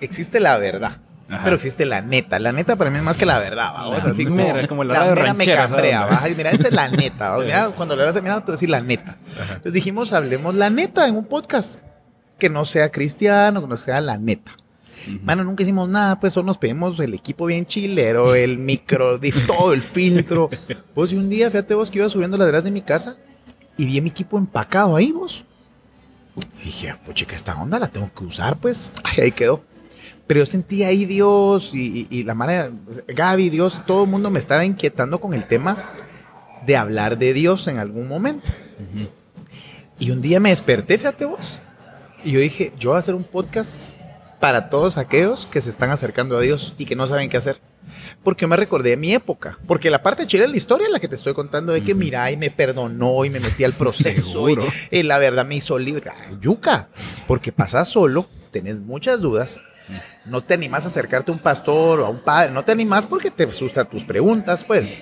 [0.00, 1.02] existe la verdad.
[1.30, 1.44] Ajá.
[1.44, 2.38] Pero existe la neta.
[2.38, 4.02] La neta para mí es más que la verdad, vamos.
[4.02, 6.06] La Así como, la mera me cambrea.
[6.06, 6.20] ¿va?
[6.22, 7.30] Ay, Mira, esta es la neta.
[7.30, 7.44] ¿va?
[7.44, 9.16] Mira, cuando le vas a mirar, tú decir la neta.
[9.38, 11.84] Entonces dijimos, hablemos la neta en un podcast.
[12.38, 14.52] Que no sea cristiano, que no sea la neta.
[15.22, 19.72] Mano, nunca hicimos nada, pues solo nos pedimos el equipo bien chilero, el micro, todo
[19.72, 20.50] el filtro.
[20.94, 23.16] Vos y un día, fíjate vos que iba subiendo las gradas de mi casa
[23.76, 25.44] y vi mi equipo empacado ahí, vos.
[26.60, 28.92] Y dije, pues chica, esta onda la tengo que usar, pues.
[29.04, 29.64] Ay, ahí quedó.
[30.30, 32.70] Pero yo sentía ahí Dios y, y- y la madre,
[33.08, 35.76] Gaby, Dios, todo el mundo me estaba inquietando con el tema
[36.64, 38.46] de hablar de Dios en algún momento.
[39.98, 41.58] Y un día me desperté, fíjate vos.
[42.24, 43.80] Y yo dije, yo voy a hacer un podcast
[44.38, 47.58] para todos aquellos que se están acercando a Dios y que no saben qué hacer.
[48.22, 49.58] Porque me recordé de mi época.
[49.66, 51.92] Porque la parte chida de la historia es la que te estoy contando de que
[51.96, 54.48] mira y me perdonó y me metí al proceso.
[54.48, 54.56] y,
[54.92, 56.08] y la verdad me hizo libre.
[56.16, 56.88] Ay, yuca.
[57.26, 59.60] Porque pasas solo, tenés muchas dudas.
[60.24, 62.52] No te animas a acercarte a un pastor o a un padre.
[62.52, 65.00] No te animas porque te asustan tus preguntas, pues.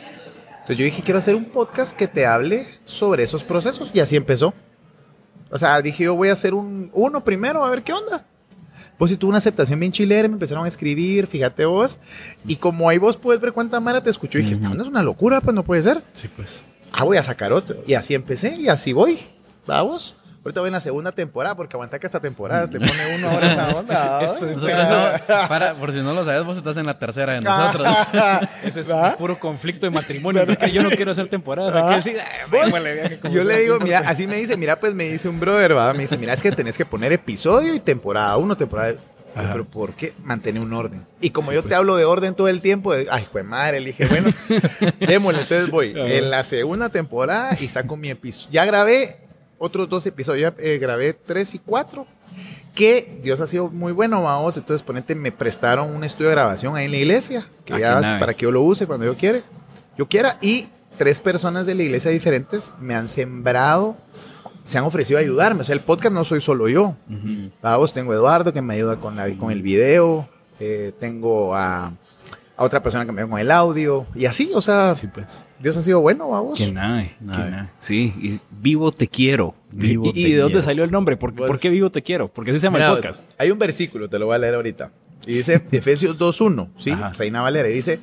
[0.61, 3.91] Entonces yo dije, quiero hacer un podcast que te hable sobre esos procesos.
[3.95, 4.53] Y así empezó.
[5.51, 8.27] O sea, dije yo voy a hacer un uno primero, a ver qué onda.
[8.99, 11.99] Pues si tuvo una aceptación bien chilera, me empezaron a escribir, fíjate vos.
[12.45, 15.03] Y como ahí vos puedes ver cuánta Mara te escuchó, dije, esta onda es una
[15.03, 16.03] locura, pues no puede ser.
[16.13, 16.65] Sí, pues.
[16.93, 17.77] Ah, voy a sacar otro.
[17.87, 19.19] Y así empecé y así voy.
[19.67, 20.17] Vamos.
[20.49, 23.53] Ahorita voy en la segunda temporada, porque aguanta que esta temporada te pone uno ahora
[23.53, 24.23] esa onda.
[24.41, 27.87] Nosotros para, por si no lo sabes, vos estás en la tercera de nosotros.
[28.65, 30.47] Ese es puro conflicto de matrimonio.
[30.47, 31.77] porque yo no quiero hacer temporadas.
[31.77, 35.39] Aquel sí, ah, Yo le digo, mira, así me dice, mira, pues me dice un
[35.39, 38.93] brother, va, me dice, mira, es que tenés que poner episodio y temporada uno, temporada.
[38.93, 38.99] Yo,
[39.53, 40.15] Pero ¿por qué?
[40.25, 41.05] Mantener un orden.
[41.21, 43.89] Y como yo te hablo de orden todo el tiempo, de, ay, fue madre, le
[43.89, 44.31] dije, bueno,
[44.99, 48.53] démosle, entonces voy en la segunda temporada y saco mi episodio.
[48.53, 49.28] Ya grabé
[49.59, 52.07] otros dos episodios, ya eh, grabé tres y cuatro.
[52.75, 54.57] Que Dios ha sido muy bueno, vamos.
[54.57, 58.17] Entonces, ponete, me prestaron un estudio de grabación ahí en la iglesia, que Ah, ya
[58.21, 59.41] para que yo lo use cuando yo quiera.
[59.97, 60.39] Yo quiera.
[60.41, 63.97] Y tres personas de la iglesia diferentes me han sembrado,
[64.65, 65.63] se han ofrecido a ayudarme.
[65.63, 66.95] O sea, el podcast no soy solo yo.
[67.11, 67.51] Ujú.
[67.63, 70.29] Vamos, tengo a Eduardo que me ayuda con, la, con el video.
[70.61, 71.93] eh, tengo a,
[72.59, 74.05] a otra persona que me con el audio.
[74.15, 75.47] Y así, o sea, Sí, pues.
[75.61, 76.59] Dios ha sido bueno, vamos.
[76.59, 77.51] Qué nave, qué Nave.
[77.53, 77.69] nave.
[77.81, 79.55] Sí, y vivo te quiero.
[79.71, 81.17] Vivo ¿Y, te y de dónde salió el nombre?
[81.17, 82.29] ¿Por, Pues- por qué vivo te quiero?
[82.29, 83.23] Porque así se llama Mira, el podcast.
[83.39, 84.91] Hay un versículo, te lo voy a leer ahorita.
[85.25, 86.91] Y dice Efesios 2.1, ¿sí?
[86.91, 87.11] Ajá.
[87.11, 87.69] Reina Valera.
[87.71, 88.01] Y dice,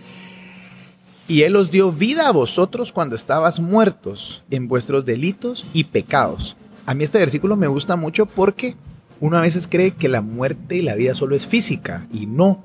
[1.27, 6.55] y Él os dio vida a vosotros cuando estabas muertos en vuestros delitos y pecados.
[6.85, 8.75] A mí este versículo me gusta mucho porque
[9.19, 12.63] uno a veces cree que la muerte y la vida solo es física y no.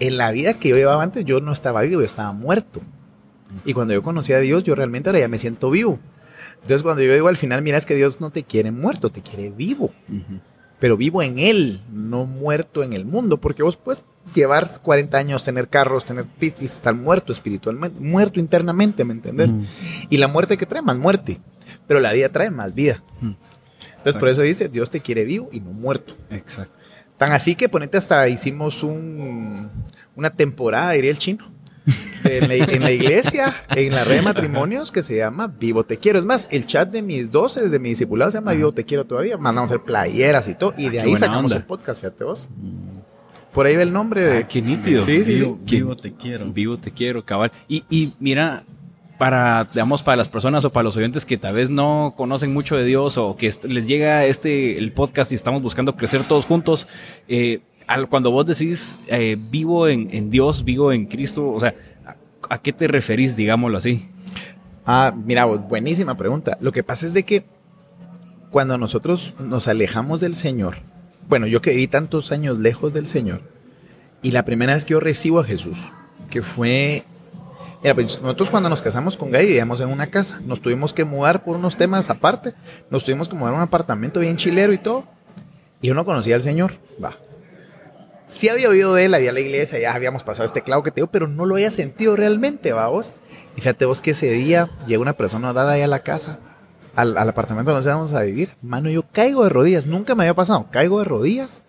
[0.00, 2.80] En la vida que yo llevaba antes yo no estaba vivo, yo estaba muerto.
[3.64, 5.98] Y cuando yo conocí a Dios, yo realmente ahora ya me siento vivo.
[6.54, 9.22] Entonces cuando yo digo al final, mira, es que Dios no te quiere muerto, te
[9.22, 9.92] quiere vivo
[10.78, 14.02] pero vivo en él, no muerto en el mundo, porque vos puedes
[14.34, 19.52] llevar 40 años, tener carros, tener y estar muerto espiritualmente, muerto internamente, ¿me entendés?
[19.52, 19.64] Mm.
[20.10, 21.40] Y la muerte que trae más muerte,
[21.86, 23.02] pero la vida trae más vida.
[23.20, 23.32] Mm.
[23.98, 26.14] Entonces por eso dice, Dios te quiere vivo y no muerto.
[26.30, 26.74] Exacto.
[27.18, 29.70] Tan así que ponete hasta hicimos un,
[30.14, 31.50] una temporada, diría el chino,
[32.24, 35.96] en la, en la iglesia, en la red de matrimonios que se llama Vivo Te
[35.98, 36.18] Quiero.
[36.18, 39.04] Es más, el chat de mis 12, de mi discipulado se llama Vivo Te Quiero
[39.06, 39.38] todavía.
[39.38, 40.74] Mandamos a hacer playeras y todo.
[40.76, 41.56] Y de Ah, qué ahí sacamos onda.
[41.56, 42.48] el podcast, fíjate vos.
[43.52, 44.38] Por ahí va el nombre de...
[44.38, 45.02] Ah, qué nítido.
[45.04, 45.56] Sí, sí, sí.
[45.64, 46.44] Vivo, te quiero.
[46.52, 47.50] Vivo te quiero, cabal.
[47.68, 48.64] Y, y mira,
[49.18, 52.76] para, digamos, para las personas o para los oyentes que tal vez no conocen mucho
[52.76, 56.86] de Dios o que les llega este el podcast y estamos buscando crecer todos juntos,
[57.28, 57.60] eh,
[58.10, 61.74] cuando vos decís eh, vivo en, Dios, vivo en Cristo, o sea,
[62.48, 64.08] ¿a, qué te referís, digámoslo así?
[64.84, 66.58] Ah, mira, buenísima pregunta.
[66.60, 67.44] Lo que pasa es de que
[68.50, 70.78] cuando nosotros nos alejamos del Señor,
[71.28, 73.42] bueno, yo que viví tantos años lejos del Señor,
[74.22, 75.90] y la primera vez que yo recibo a Jesús,
[76.30, 77.04] que fue
[77.86, 80.40] Mira, pues nosotros cuando nos casamos con Gay vivíamos en una casa.
[80.44, 82.52] Nos tuvimos que mudar por unos temas aparte.
[82.90, 85.04] Nos tuvimos que mudar a un apartamento bien chilero y todo.
[85.80, 86.72] Y yo no conocía al Señor.
[87.00, 87.16] Va.
[88.26, 90.96] Sí había oído de él, había la iglesia, ya habíamos pasado este clavo que te
[90.96, 93.12] digo, pero no lo había sentido realmente, va vos.
[93.56, 96.40] Y fíjate vos que ese día llega una persona dada ahí a la casa,
[96.96, 98.56] al, apartamento donde íbamos a vivir.
[98.62, 101.62] Mano, yo caigo de rodillas, nunca me había pasado, caigo de rodillas.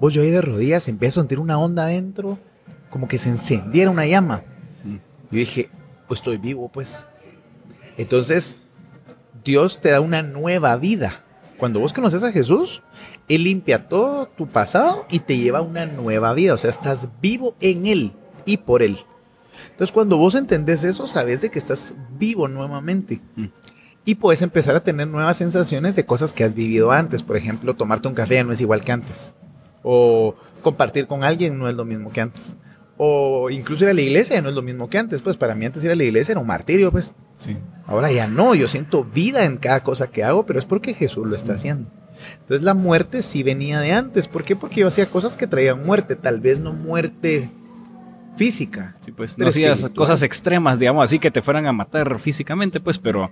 [0.00, 2.38] Vos yo ahí de rodillas, empiezo a sentir una onda adentro,
[2.88, 4.44] como que se encendiera una llama.
[5.30, 5.70] Yo dije,
[6.06, 7.04] pues estoy vivo, pues.
[7.96, 8.54] Entonces,
[9.44, 11.24] Dios te da una nueva vida.
[11.58, 12.82] Cuando vos conoces a Jesús,
[13.28, 16.54] Él limpia todo tu pasado y te lleva a una nueva vida.
[16.54, 18.12] O sea, estás vivo en Él
[18.46, 18.98] y por Él.
[19.70, 23.20] Entonces, cuando vos entendés eso, sabes de que estás vivo nuevamente.
[23.36, 23.46] Mm.
[24.04, 27.22] Y puedes empezar a tener nuevas sensaciones de cosas que has vivido antes.
[27.22, 29.34] Por ejemplo, tomarte un café no es igual que antes.
[29.82, 32.56] O compartir con alguien no es lo mismo que antes.
[32.98, 35.22] O incluso ir a la iglesia no es lo mismo que antes.
[35.22, 37.14] Pues para mí antes ir a la iglesia era un martirio, pues.
[37.38, 37.56] Sí.
[37.86, 41.26] Ahora ya no, yo siento vida en cada cosa que hago, pero es porque Jesús
[41.26, 41.90] lo está haciendo.
[42.40, 44.28] Entonces la muerte sí venía de antes.
[44.28, 44.56] ¿Por qué?
[44.56, 47.50] Porque yo hacía cosas que traían muerte, tal vez no muerte
[48.36, 48.96] física.
[49.00, 52.98] Sí, pues no hacías cosas extremas, digamos, así que te fueran a matar físicamente, pues,
[52.98, 53.30] pero...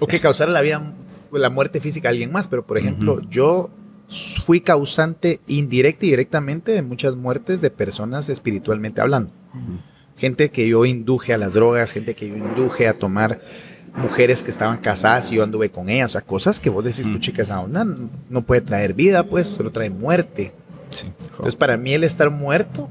[0.00, 0.94] O que causara la vida,
[1.32, 3.70] la muerte física a alguien más, pero por ejemplo, yo
[4.08, 9.30] fui causante indirecta y directamente de muchas muertes de personas espiritualmente hablando.
[10.16, 13.40] Gente que yo induje a las drogas, gente que yo induje a tomar
[13.96, 17.06] mujeres que estaban casadas y yo anduve con ellas, o sea, cosas que vos decís,
[17.06, 17.18] mm.
[17.18, 17.84] que esa onda
[18.28, 20.52] no puede traer vida, pues, solo trae muerte.
[21.30, 22.88] Entonces, para mí el estar muerto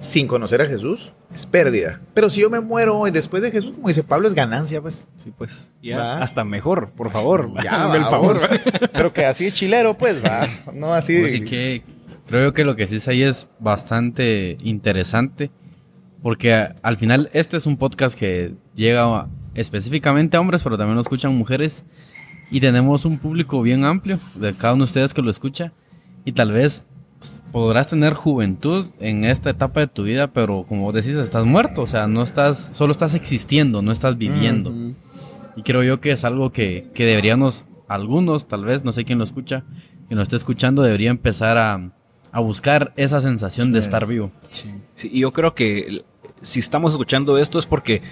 [0.00, 2.00] sin conocer a Jesús es pérdida.
[2.14, 5.08] Pero si yo me muero después de Jesús, como dice Pablo, es ganancia, pues.
[5.16, 5.70] Sí, pues.
[5.82, 7.50] Ya, hasta mejor, por favor.
[7.62, 8.38] Ya, el favor.
[8.92, 10.46] Pero que así chilero, pues, va.
[10.72, 11.16] No así.
[11.16, 11.82] Así pues que
[12.26, 15.50] creo que lo que dices ahí es bastante interesante.
[16.22, 21.02] Porque al final, este es un podcast que llega específicamente a hombres, pero también lo
[21.02, 21.84] escuchan mujeres.
[22.50, 25.72] Y tenemos un público bien amplio de cada uno de ustedes que lo escucha.
[26.24, 26.84] Y tal vez
[27.52, 31.86] podrás tener juventud en esta etapa de tu vida, pero como decís, estás muerto, o
[31.86, 34.72] sea, no estás, solo estás existiendo, no estás viviendo.
[35.56, 39.18] Y creo yo que es algo que, que, deberíamos, algunos tal vez, no sé quién
[39.18, 39.64] lo escucha,
[40.08, 41.90] que nos esté escuchando, debería empezar a,
[42.30, 44.30] a buscar esa sensación de estar vivo.
[44.50, 44.70] Sí.
[45.04, 46.04] y yo creo que
[46.42, 48.02] si estamos escuchando esto es porque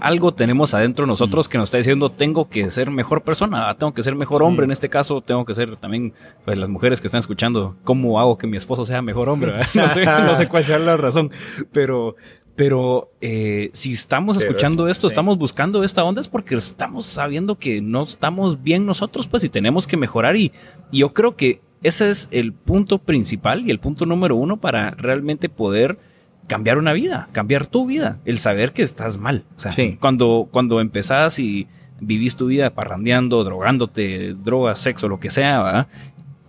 [0.00, 4.02] algo tenemos adentro nosotros que nos está diciendo tengo que ser mejor persona, tengo que
[4.02, 7.18] ser mejor hombre en este caso, tengo que ser también pues las mujeres que están
[7.18, 9.54] escuchando, ¿cómo hago que mi esposo sea mejor hombre?
[9.74, 11.30] No sé, no sé cuál sea la razón,
[11.72, 12.16] pero
[12.54, 17.82] pero eh, si estamos escuchando esto, estamos buscando esta onda es porque estamos sabiendo que
[17.82, 20.52] no estamos bien nosotros, pues y tenemos que mejorar y,
[20.90, 24.92] y yo creo que ese es el punto principal y el punto número uno para
[24.92, 25.98] realmente poder
[26.46, 29.44] cambiar una vida, cambiar tu vida, el saber que estás mal.
[29.56, 31.66] O sea, cuando, cuando empezás y
[32.00, 35.88] vivís tu vida parrandeando, drogándote, drogas, sexo, lo que sea,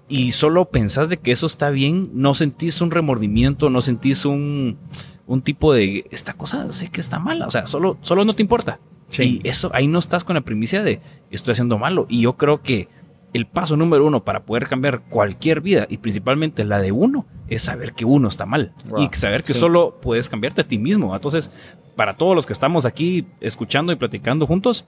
[0.10, 4.78] y solo pensás de que eso está bien, no sentís un remordimiento, no sentís un,
[5.26, 8.42] un tipo de esta cosa sé que está mala, o sea, solo, solo no te
[8.42, 8.80] importa.
[9.20, 11.00] Y eso, ahí no estás con la primicia de
[11.32, 12.06] estoy haciendo malo.
[12.10, 12.90] Y yo creo que
[13.38, 17.62] el paso número uno para poder cambiar cualquier vida y principalmente la de uno es
[17.62, 21.16] saber que uno está mal y saber que solo puedes cambiarte a ti mismo.
[21.16, 21.52] Entonces,
[21.96, 24.86] para todos los que estamos aquí escuchando y platicando juntos,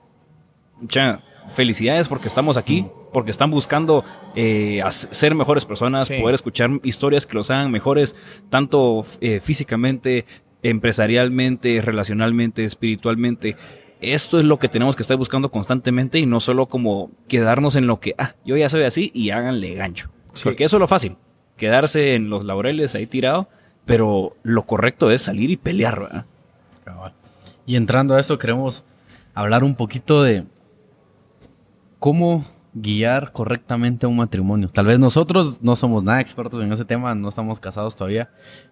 [1.49, 4.03] felicidades porque estamos aquí, porque están buscando
[4.35, 8.15] eh, ser mejores personas, poder escuchar historias que los hagan mejores,
[8.49, 10.25] tanto eh, físicamente,
[10.61, 13.55] empresarialmente, relacionalmente, espiritualmente
[14.01, 17.87] esto es lo que tenemos que estar buscando constantemente y no solo como quedarnos en
[17.87, 20.09] lo que, ah, yo ya soy así y háganle gancho.
[20.43, 21.17] Porque eso es lo fácil,
[21.57, 23.49] quedarse en los laureles ahí tirado,
[23.85, 26.25] pero lo correcto es salir y pelear, ¿verdad?
[27.65, 28.83] Y entrando a esto, queremos
[29.33, 30.45] hablar un poquito de
[31.99, 34.69] cómo guiar correctamente un matrimonio.
[34.69, 38.29] Tal vez nosotros no somos nada expertos en ese tema, no estamos casados todavía,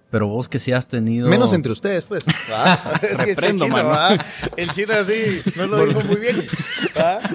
[0.10, 1.28] pero vos que sí has tenido.
[1.28, 2.26] Menos entre ustedes, pues.
[3.02, 4.18] Es que el chino, ¿va?
[4.56, 6.46] El chino así no lo dijo muy bien.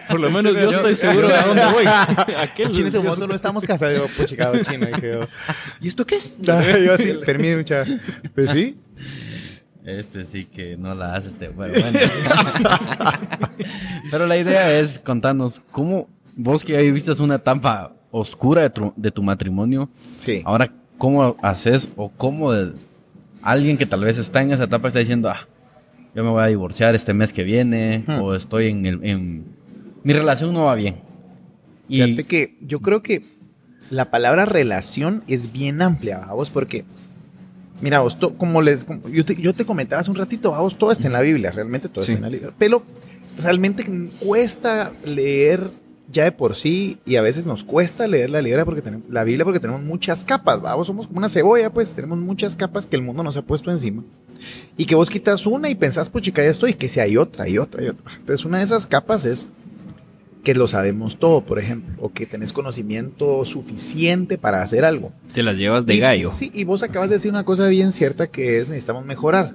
[0.09, 1.85] Por lo menos yo estoy seguro de a dónde voy.
[2.41, 3.97] Aquel chino ese momento no estamos casados.
[3.97, 4.87] Yo, pues chicado chino.
[4.87, 5.29] Dije yo,
[5.81, 6.39] ¿y esto qué es?
[6.41, 7.85] yo así, permite mucha.
[8.35, 8.79] Pues sí.
[9.85, 11.49] Este sí que no la hace este.
[11.49, 11.99] Bueno, bueno.
[14.11, 18.93] Pero la idea es contarnos cómo vos que ahí viste una etapa oscura de tu,
[18.97, 19.91] de tu matrimonio.
[20.17, 20.43] Sí.
[20.45, 20.71] Ahora,
[21.03, 22.53] ¿cómo haces o cómo
[23.43, 25.49] alguien que tal vez está en esa etapa está diciendo, ah,
[26.15, 28.21] yo me voy a divorciar este mes que viene Hmm.
[28.23, 29.45] o estoy en, el, en...
[30.05, 30.95] Mi relación no va bien.
[31.89, 33.25] Y Fíjate que yo creo que
[33.91, 36.85] la palabra relación es bien amplia, vamos, porque,
[37.81, 40.79] mira, vos, to- como les, como yo, te, yo te comentaba hace un ratito, vamos,
[40.79, 42.13] todo está en la Biblia, realmente todo Sí.
[42.13, 42.85] está en la Biblia, pero
[43.43, 43.85] realmente
[44.21, 45.69] cuesta leer
[46.13, 49.25] ya de por sí y a veces nos cuesta leer la Biblia porque tenemos, la
[49.25, 52.97] Biblia porque tenemos muchas capas, vamos, somos como una cebolla, pues tenemos muchas capas que
[52.97, 54.05] el mundo nos ha puesto encima
[54.77, 57.49] y que vos quitas una y pensás, pues chica, ya estoy, que si hay otra
[57.49, 58.13] y otra y otra.
[58.19, 59.47] Entonces una de esas capas es
[60.45, 65.13] que lo sabemos todo, por ejemplo, o que tenés conocimiento suficiente para hacer algo.
[65.33, 66.33] Te las llevas de Y- gallo.
[66.33, 69.55] Sí, y vos acabas de decir una cosa bien cierta que es necesitamos mejorar.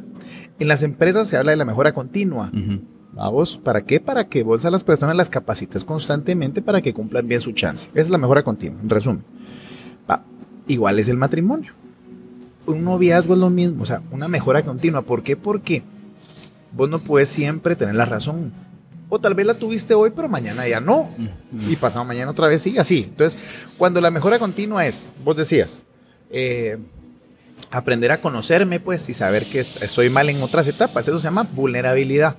[0.60, 2.52] En las empresas se habla de la mejora continua.
[2.54, 2.80] Ujú.
[3.18, 4.00] Vamos, ¿para qué?
[4.00, 7.90] Para que vos a las personas las capacites constantemente para que cumplan bien su chance.
[7.94, 9.24] Esa es la mejora continua, en resumen.
[10.10, 10.24] Va,
[10.68, 11.74] Igual es el matrimonio.
[12.68, 15.02] Un noviazgo es lo mismo, o sea, una mejora continua.
[15.02, 15.36] ¿Por qué?
[15.36, 15.82] Porque
[16.74, 18.54] vos no puedes siempre tener la razón.
[19.10, 21.10] O tal vez la tuviste hoy, pero mañana ya no.
[21.68, 23.06] Y pasado mañana otra vez sí, así.
[23.10, 23.40] Entonces,
[23.80, 25.86] cuando la mejora continua es, vos decías,
[26.30, 26.78] eh,
[27.72, 31.48] aprender a conocerme, pues, y saber que estoy mal en otras etapas, eso se llama
[31.52, 32.36] vulnerabilidad.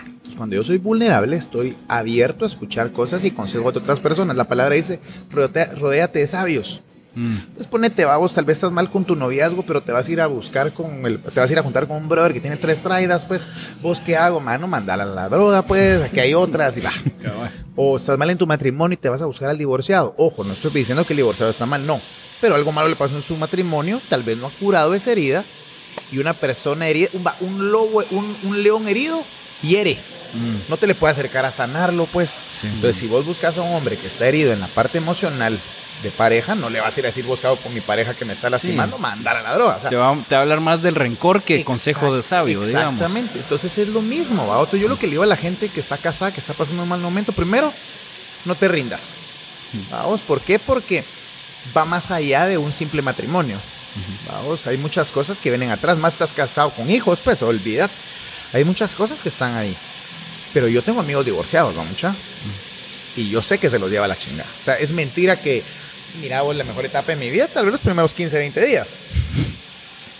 [0.00, 4.36] Entonces, cuando yo soy vulnerable, estoy abierto a escuchar cosas y consejos de otras personas.
[4.36, 6.82] La palabra dice, rodéate de sabios.
[7.14, 7.36] Mm.
[7.36, 10.20] Entonces ponete vagos, tal vez estás mal con tu noviazgo, pero te vas a ir
[10.20, 12.56] a buscar con el, te vas a ir a juntar con un brother que tiene
[12.56, 13.46] tres traidas, pues,
[13.80, 16.92] vos qué hago, mano, mandala a la droga, pues, aquí hay otras y va.
[17.76, 20.14] O estás mal en tu matrimonio y te vas a buscar al divorciado.
[20.16, 22.00] Ojo, no estoy diciendo que el divorciado está mal, no.
[22.40, 25.44] Pero algo malo le pasó en su matrimonio, tal vez no ha curado esa herida
[26.12, 27.08] y una persona herida,
[27.40, 29.24] un, lobo, un, un león herido
[29.62, 29.98] hiere.
[30.34, 30.68] Mm.
[30.70, 32.40] No te le puede acercar a sanarlo, pues.
[32.56, 32.66] Sí.
[32.66, 35.58] Entonces, si vos buscas a un hombre que está herido en la parte emocional
[36.02, 38.32] de pareja, no le vas a ir a decir buscado con mi pareja que me
[38.32, 39.76] está lastimando, mandar a la droga.
[39.76, 42.22] O sea, Te va, te va a hablar más del rencor que Exact- consejo de
[42.22, 42.94] sabio, digamos.
[42.94, 43.38] Exactamente.
[43.38, 44.58] Entonces es lo mismo, ¿va?
[44.58, 46.82] Otro, yo lo que le digo a la gente que está casada, que está pasando
[46.82, 47.72] un mal momento, primero,
[48.44, 49.12] no te rindas.
[49.90, 50.58] Vamos, ¿por qué?
[50.58, 51.04] Porque
[51.76, 53.56] va más allá de un simple matrimonio.
[54.30, 55.96] Vamos, hay muchas cosas que vienen atrás.
[55.98, 57.94] Más estás casado con hijos, pues, olvídate.
[58.54, 59.76] Hay muchas cosas que están ahí.
[60.54, 62.14] Pero yo tengo amigos divorciados, ¿va mucha?
[63.16, 64.48] Y yo sé que se los lleva la chingada.
[64.60, 65.62] O sea, es mentira que,
[66.20, 68.94] mira, vos, la mejor etapa de mi vida, tal vez los primeros 15, 20 días.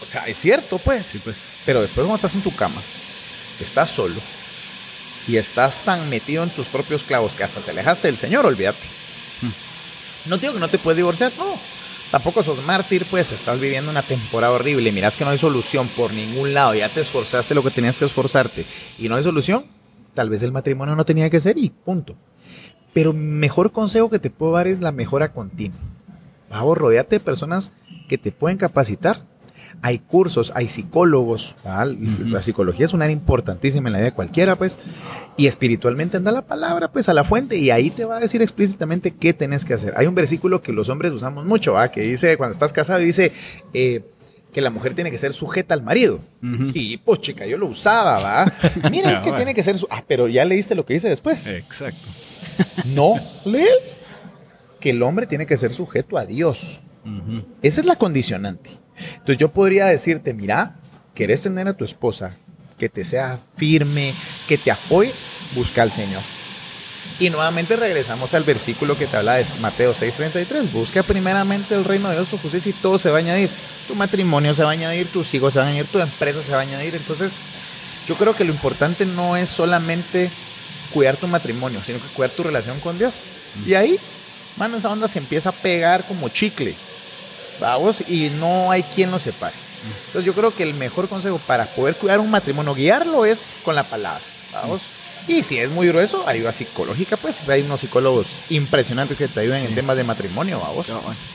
[0.02, 1.06] O sea, es cierto, pues.
[1.06, 1.38] Sí, pues.
[1.64, 2.82] Pero después cuando estás en tu cama,
[3.60, 4.20] estás solo
[5.26, 8.86] y estás tan metido en tus propios clavos que hasta te alejaste del Señor, olvídate.
[10.26, 11.58] No digo que no te puedes divorciar, no.
[12.10, 15.88] Tampoco sos mártir, pues estás viviendo una temporada horrible y miras que no hay solución
[15.88, 18.64] por ningún lado, ya te esforzaste lo que tenías que esforzarte
[18.98, 19.66] y no hay solución,
[20.14, 22.14] tal vez el matrimonio no tenía que ser y punto.
[22.92, 25.80] Pero mejor consejo que te puedo dar es la mejora continua.
[26.48, 27.72] Vamos, rodeate de personas
[28.08, 29.26] que te pueden capacitar.
[29.82, 31.56] Hay cursos, hay psicólogos.
[31.64, 31.96] ¿vale?
[32.26, 34.78] La psicología es un área importantísima en la vida de cualquiera, pues.
[35.36, 37.56] Y espiritualmente anda la palabra, pues, a la fuente.
[37.58, 39.94] Y ahí te va a decir explícitamente qué tenés que hacer.
[39.96, 41.90] Hay un versículo que los hombres usamos mucho, ¿va?
[41.90, 43.32] Que dice, cuando estás casado, dice
[43.72, 44.02] eh,
[44.52, 46.20] que la mujer tiene que ser sujeta al marido.
[46.74, 48.52] Y, pues, chica, yo lo usaba, ¿va?
[48.90, 49.36] Mira, es Ah, que bueno.
[49.36, 49.76] tiene que ser...
[49.78, 51.46] su- Ah, pero ya leíste lo que dice después.
[51.48, 52.08] Exacto.
[52.86, 53.66] No, lee.
[54.80, 56.80] Que el hombre tiene que ser sujeto a Dios.
[57.62, 58.70] Esa es la condicionante.
[58.98, 60.76] Entonces yo podría decirte, mira,
[61.14, 62.36] querés tener a tu esposa
[62.78, 64.14] que te sea firme,
[64.48, 65.12] que te apoye,
[65.54, 66.22] busca al Señor.
[67.20, 70.72] Y nuevamente regresamos al versículo que te habla de Mateo 6:33.
[70.72, 73.50] Busca primeramente el reino de Dios, su justicia y todo se va a añadir.
[73.86, 76.52] Tu matrimonio se va a añadir, tus hijos se van a añadir, tu empresa se
[76.52, 76.96] va a añadir.
[76.96, 77.34] Entonces,
[78.08, 80.30] yo creo que lo importante no es solamente
[80.92, 83.24] cuidar tu matrimonio, sino que cuidar tu relación con Dios.
[83.64, 83.98] Y ahí,
[84.56, 86.74] mano, esa onda se empieza a pegar como chicle.
[87.60, 89.54] Vamos, y no hay quien lo separe.
[90.06, 93.74] Entonces yo creo que el mejor consejo para poder cuidar un matrimonio, guiarlo es con
[93.74, 94.22] la palabra.
[94.52, 94.82] Vamos.
[95.26, 99.60] Y si es muy grueso, ayuda psicológica, pues hay unos psicólogos impresionantes que te ayudan
[99.60, 99.66] Sí.
[99.68, 100.86] en temas de matrimonio, vamos.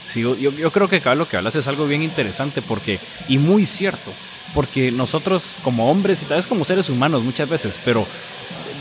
[0.08, 3.40] Sí, yo, yo creo que acá lo que hablas es algo bien interesante porque, y
[3.40, 4.12] muy cierto,
[4.54, 8.06] porque nosotros como hombres y tal vez como seres humanos muchas veces, pero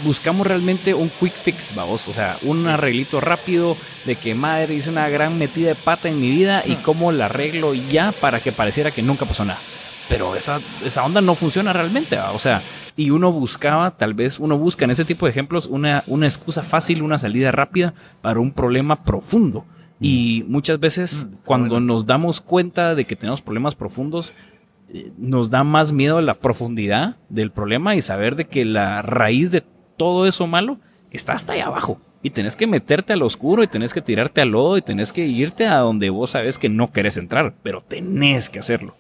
[0.05, 4.91] buscamos realmente un quick fix, vamos, o sea, un arreglito rápido de que madre hice
[4.91, 8.53] una gran metida de pata en mi vida y cómo la arreglo ya para que
[8.53, 9.61] pareciera que nunca pasó nada.
[10.09, 12.33] Pero esa, esa onda no funciona realmente, ¿va?
[12.33, 12.63] o sea,
[12.97, 16.63] y uno buscaba, tal vez uno busca en ese tipo de ejemplos una, una excusa
[16.63, 19.65] fácil, una salida rápida para un problema profundo.
[20.01, 24.33] Y muchas veces cuando nos damos cuenta de que tenemos problemas profundos,
[24.89, 29.51] eh, nos da más miedo la profundidad del problema y saber de que la raíz
[29.51, 29.63] de
[29.99, 30.79] todo eso malo
[31.11, 32.01] está hasta ahí abajo.
[32.23, 35.27] Y tenés que meterte al oscuro y tenés que tirarte al lodo y tenés que
[35.27, 38.97] irte a donde vos sabes que no querés entrar, pero tenés que hacerlo.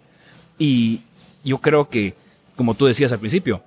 [0.58, 1.00] Y
[1.42, 2.14] yo creo que,
[2.54, 3.62] como tú decías al principio,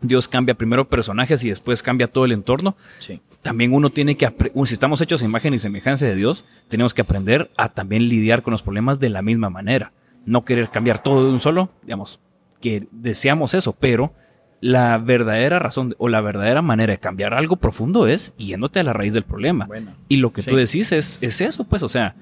[0.00, 2.76] Dios cambia primero personajes y después cambia todo el entorno.
[2.98, 3.20] Sí.
[3.42, 4.30] También uno tiene que,
[4.64, 8.42] si estamos hechos a imagen y semejanza de Dios, tenemos que aprender a también lidiar
[8.42, 9.92] con los problemas de la misma manera.
[10.26, 12.20] No querer cambiar todo de un solo, digamos,
[12.60, 14.12] que deseamos eso, pero
[14.60, 18.92] la verdadera razón o la verdadera manera de cambiar algo profundo es yéndote a la
[18.92, 19.66] raíz del problema.
[19.66, 19.92] Bueno.
[20.08, 20.50] Y lo que Sí.
[20.50, 22.14] tú decís es, es eso, pues, o sea,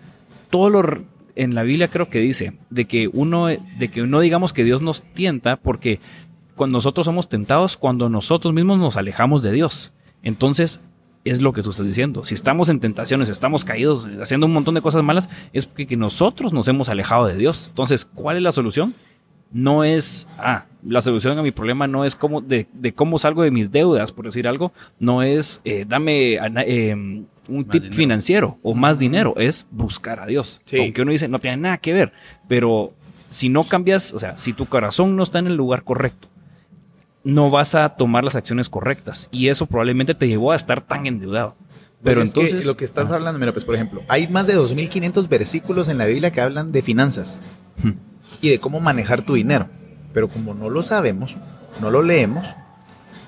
[0.50, 1.02] todo lo
[1.34, 4.82] en la Biblia creo que dice de que uno, de que no digamos que Dios
[4.82, 6.00] nos tienta, porque
[6.56, 9.92] cuando nosotros somos tentados, cuando nosotros mismos nos alejamos de Dios.
[10.24, 10.80] Entonces,
[11.24, 12.24] es lo que tú estás diciendo.
[12.24, 15.96] Si estamos en tentaciones, estamos caídos, haciendo un montón de cosas malas, es porque que
[15.96, 17.68] nosotros nos hemos alejado de Dios.
[17.68, 18.94] Entonces, ¿cuál es la solución?
[19.50, 23.42] No es, ah, la solución a mi problema no es cómo, de, de cómo salgo
[23.42, 27.82] de mis deudas, por decir algo, no es, eh, dame ana- eh, un Más tip
[27.84, 27.96] dinero.
[27.96, 30.60] financiero o más dinero, es buscar a Dios.
[30.66, 30.78] Sí.
[30.80, 32.12] Aunque uno dice, no tiene nada que ver,
[32.46, 32.92] pero
[33.30, 36.28] si no cambias, o sea, si tu corazón no está en el lugar correcto,
[37.24, 41.06] no vas a tomar las acciones correctas y eso probablemente te llevó a estar tan
[41.06, 41.56] endeudado.
[42.02, 44.28] Pero Pues es que entonces lo que estás Ah, hablando, mira, pues por ejemplo, hay
[44.28, 47.40] más de 2500 versículos en la Biblia que hablan de finanzas
[47.82, 47.92] Hmm.
[48.40, 49.68] Y de cómo manejar tu dinero.
[50.12, 51.36] Pero como no lo sabemos,
[51.80, 52.54] no lo leemos,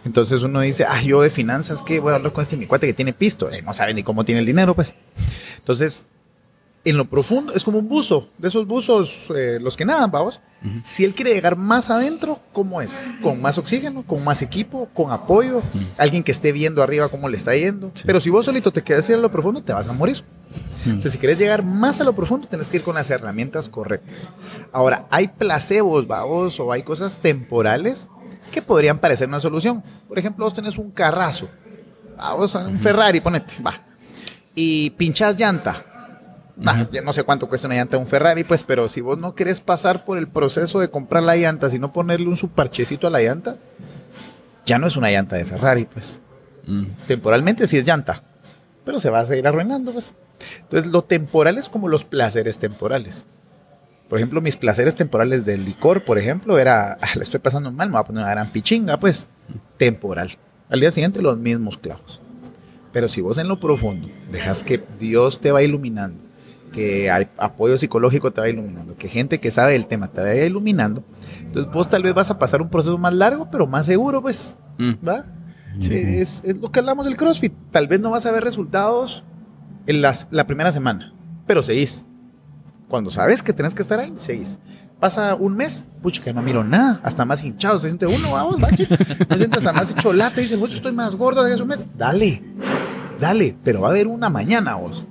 [0.05, 2.87] entonces uno dice, ah, yo de finanzas, ¿qué voy a hablar con este mi cuate
[2.87, 3.51] que tiene pisto?
[3.51, 4.95] Eh, no sabe ni cómo tiene el dinero, pues.
[5.59, 6.05] Entonces,
[6.85, 10.41] en lo profundo, es como un buzo, de esos buzos, eh, los que nadan, vamos.
[10.85, 13.09] Si él quiere llegar más adentro, ¿cómo es?
[13.23, 14.05] ¿Con más oxígeno?
[14.07, 14.89] ¿Con más equipo?
[14.93, 15.63] ¿Con apoyo?
[15.97, 17.91] Alguien que esté viendo arriba cómo le está yendo.
[17.95, 18.05] Sí.
[18.07, 20.23] Pero si vos solito te quedas en lo profundo, te vas a morir.
[20.85, 24.31] Entonces, si quieres llegar más a lo profundo, tienes que ir con las herramientas correctas.
[24.73, 28.09] Ahora, hay placebos, vamos, o hay cosas temporales
[28.51, 29.83] que podrían parecer una solución.
[30.09, 31.49] Por ejemplo, vos tenés un carrazo,
[32.17, 33.83] vamos, un Ferrari, ponete, va,
[34.55, 35.87] y pinchás llanta.
[36.93, 39.35] Ya no sé cuánto cuesta una llanta de un Ferrari, pues, pero si vos no
[39.35, 43.21] querés pasar por el proceso de comprar la llanta, sino ponerle un subparchecito a la
[43.23, 43.57] llanta,
[44.67, 46.21] ya no es una llanta de Ferrari, pues
[46.67, 46.85] Mm.
[47.09, 48.23] temporalmente sí es llanta,
[48.85, 50.15] pero se va a seguir arruinando, pues.
[50.61, 53.27] Entonces, lo temporal es como los placeres temporales.
[54.09, 57.89] Por ejemplo, mis placeres temporales del licor, por ejemplo, era, ah, le estoy pasando mal,
[57.89, 59.29] me voy a poner una gran pichinga, pues,
[59.79, 60.37] temporal.
[60.69, 62.21] Al día siguiente los mismos clavos.
[62.93, 66.21] Pero si vos en lo profundo dejas que Dios te va iluminando,
[66.73, 71.03] que apoyo psicológico te va iluminando, que gente que sabe del tema te vaya iluminando,
[71.41, 74.57] entonces vos tal vez vas a pasar un proceso más largo, pero más seguro, pues,
[74.79, 74.93] Mm.
[75.07, 75.25] ¿va?
[75.81, 77.53] Es, es lo que hablamos del CrossFit.
[77.71, 79.23] Tal vez no vas a ver resultados
[79.87, 81.13] en las- la primera semana,
[81.47, 82.05] pero seguís.
[82.89, 84.59] Cuando sabes que tenés que estar ahí, seguís.
[84.99, 88.61] Pasa un mes, pucha, que no miro nada, hasta más hinchado se siente uno, vamos,
[88.61, 88.87] bache.
[89.29, 91.69] No sientes hasta más hecho lata y dices, "Pucha, estoy más gordo de hace un
[91.69, 91.83] mes.
[91.97, 92.43] Dale,
[93.21, 95.07] dale, pero va a haber una mañana vos.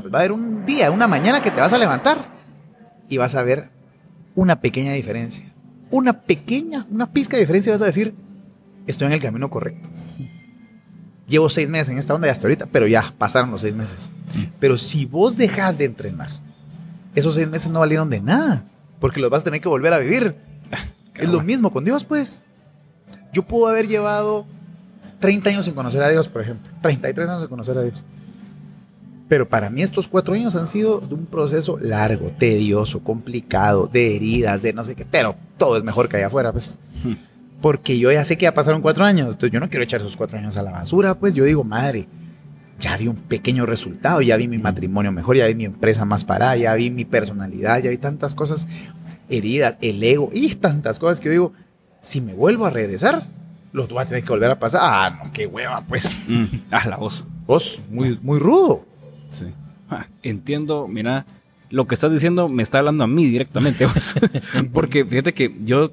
[0.00, 2.28] Pues, Va a haber un día, una mañana que te vas a levantar
[3.08, 3.70] y vas a ver
[4.34, 5.52] una pequeña diferencia.
[5.90, 8.14] Una pequeña, una pizca de diferencia y vas a decir,
[8.86, 9.88] estoy en el camino correcto.
[11.26, 14.10] Llevo seis meses en esta onda y hasta ahorita, pero ya pasaron los seis meses.
[14.60, 16.30] Pero si vos dejas de entrenar,
[17.14, 18.64] esos seis meses no valieron de nada,
[19.00, 20.36] porque los vas a tener que volver a vivir.
[21.14, 22.40] es lo mismo con Dios, pues.
[23.32, 24.46] Yo puedo haber llevado
[25.20, 26.70] 30 años sin conocer a Dios, por ejemplo.
[26.82, 28.04] 33 años sin conocer a Dios.
[29.28, 34.14] Pero para mí estos cuatro años han sido de un proceso largo, tedioso, complicado, de
[34.14, 35.04] heridas, de no sé qué.
[35.04, 36.78] Pero todo es mejor que allá afuera, pues.
[37.02, 37.14] Hmm.
[37.60, 39.34] Porque yo ya sé que ya pasaron cuatro años.
[39.34, 41.18] Entonces yo no quiero echar esos cuatro años a la basura.
[41.18, 42.06] Pues yo digo, madre,
[42.78, 44.20] ya vi un pequeño resultado.
[44.20, 45.36] Ya vi mi matrimonio mejor.
[45.36, 46.56] Ya vi mi empresa más parada.
[46.56, 47.82] Ya vi mi personalidad.
[47.82, 48.68] Ya vi tantas cosas
[49.28, 51.52] heridas, el ego y tantas cosas que yo digo,
[52.00, 53.26] si me vuelvo a regresar,
[53.72, 54.80] los voy a tener que volver a pasar.
[54.82, 56.08] Ah, no, qué hueva, pues.
[56.28, 57.24] Mm, ah, la voz.
[57.46, 58.84] Vos, muy, muy rudo.
[59.90, 61.26] Ah, entiendo, mira,
[61.70, 63.86] lo que estás diciendo me está hablando a mí directamente,
[64.72, 65.90] porque fíjate que yo,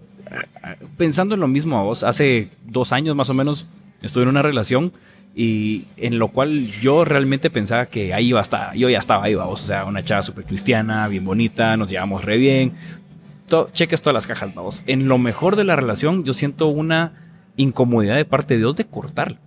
[0.63, 3.67] ah, pensando en lo mismo a vos, hace dos años más o menos
[4.01, 4.91] estuve en una relación
[5.35, 9.23] y en lo cual yo realmente pensaba que ahí iba a estar, yo ya estaba
[9.23, 12.73] ahí, vamos, o sea, una chava súper cristiana, bien bonita, nos llevamos re bien,
[13.73, 14.83] cheques todas las cajas, vamos.
[14.87, 17.13] En lo mejor de la relación yo siento una
[17.57, 19.37] incomodidad de parte de Dios de cortarla.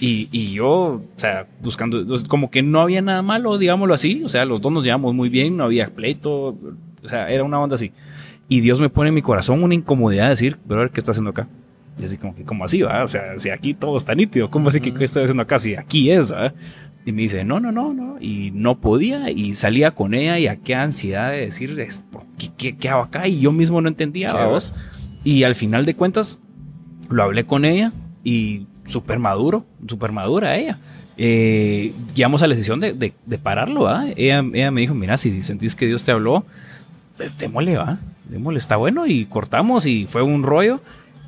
[0.00, 4.22] Y, y yo, o sea, buscando, como que no había nada malo, digámoslo así.
[4.24, 6.56] O sea, los dos nos llevamos muy bien, no había pleito.
[7.02, 7.92] O sea, era una onda así.
[8.48, 11.00] Y Dios me pone en mi corazón una incomodidad de decir, pero a ver, ¿qué
[11.00, 11.48] está haciendo acá?
[11.98, 13.02] Y así como que, ¿cómo así, va?
[13.02, 15.58] O sea, si aquí todo está nítido, ¿cómo así que qué estoy haciendo acá?
[15.58, 16.32] Si aquí es.
[17.06, 18.16] Y me dice, no, no, no, no.
[18.20, 19.30] Y no podía.
[19.30, 21.76] Y salía con ella y a qué ansiedad de decir,
[22.38, 23.28] ¿qué, qué, qué hago acá?
[23.28, 24.74] Y yo mismo no entendía, vos.
[25.22, 26.38] Y al final de cuentas,
[27.08, 27.92] lo hablé con ella
[28.24, 30.78] y súper maduro, súper madura ella.
[31.16, 34.06] Eh, llegamos a la decisión de, de, pararlo, ¿va?
[34.16, 36.44] Ella, ella, me dijo, mira, si sentís que Dios te habló,
[37.38, 37.98] démosle, ¿va?
[38.28, 39.06] Démosle, está bueno.
[39.06, 40.80] Y cortamos y fue un rollo.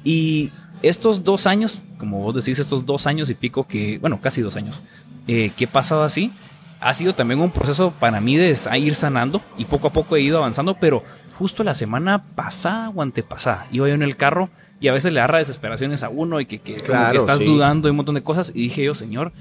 [0.03, 0.51] Y
[0.83, 4.57] estos dos años, como vos decís, estos dos años y pico que, bueno, casi dos
[4.57, 4.83] años,
[5.29, 6.33] eh, que he pasado así,
[6.81, 10.21] ha sido también un proceso para mí de ir sanando y poco a poco he
[10.21, 11.03] ido avanzando, pero
[11.35, 14.51] justo la semana pasada o antepasada iba yo en el carro
[14.81, 17.97] y a veces le agarra desesperaciones a uno y que, que, estás dudando de un
[17.97, 19.33] montón de cosas y dije yo, Señor,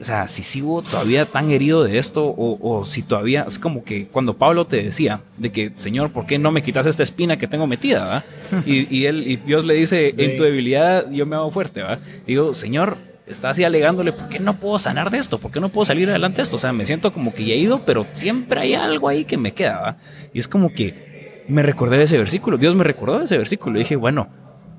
[0.00, 4.06] o sea, si sigo todavía tan herido de esto, o, si todavía es como que
[4.06, 7.46] cuando Pablo te decía de que, Señor, ¿por qué no me quitas esta espina que
[7.46, 8.24] tengo metida?
[8.66, 11.98] Y, él, y Dios le dice, en tu debilidad yo me hago fuerte, ¿va?
[12.26, 15.38] Digo, Señor, está así alegándole, ¿por qué no puedo sanar de esto?
[15.38, 16.56] ¿Por qué no puedo salir adelante de esto?
[16.56, 19.36] O sea, me siento como que ya he ido, pero siempre hay algo ahí que
[19.36, 19.96] me queda, ¿va?
[20.34, 23.76] Y es como que me recordé de ese versículo, Dios me recordó de ese versículo.
[23.76, 24.28] Y dije, bueno,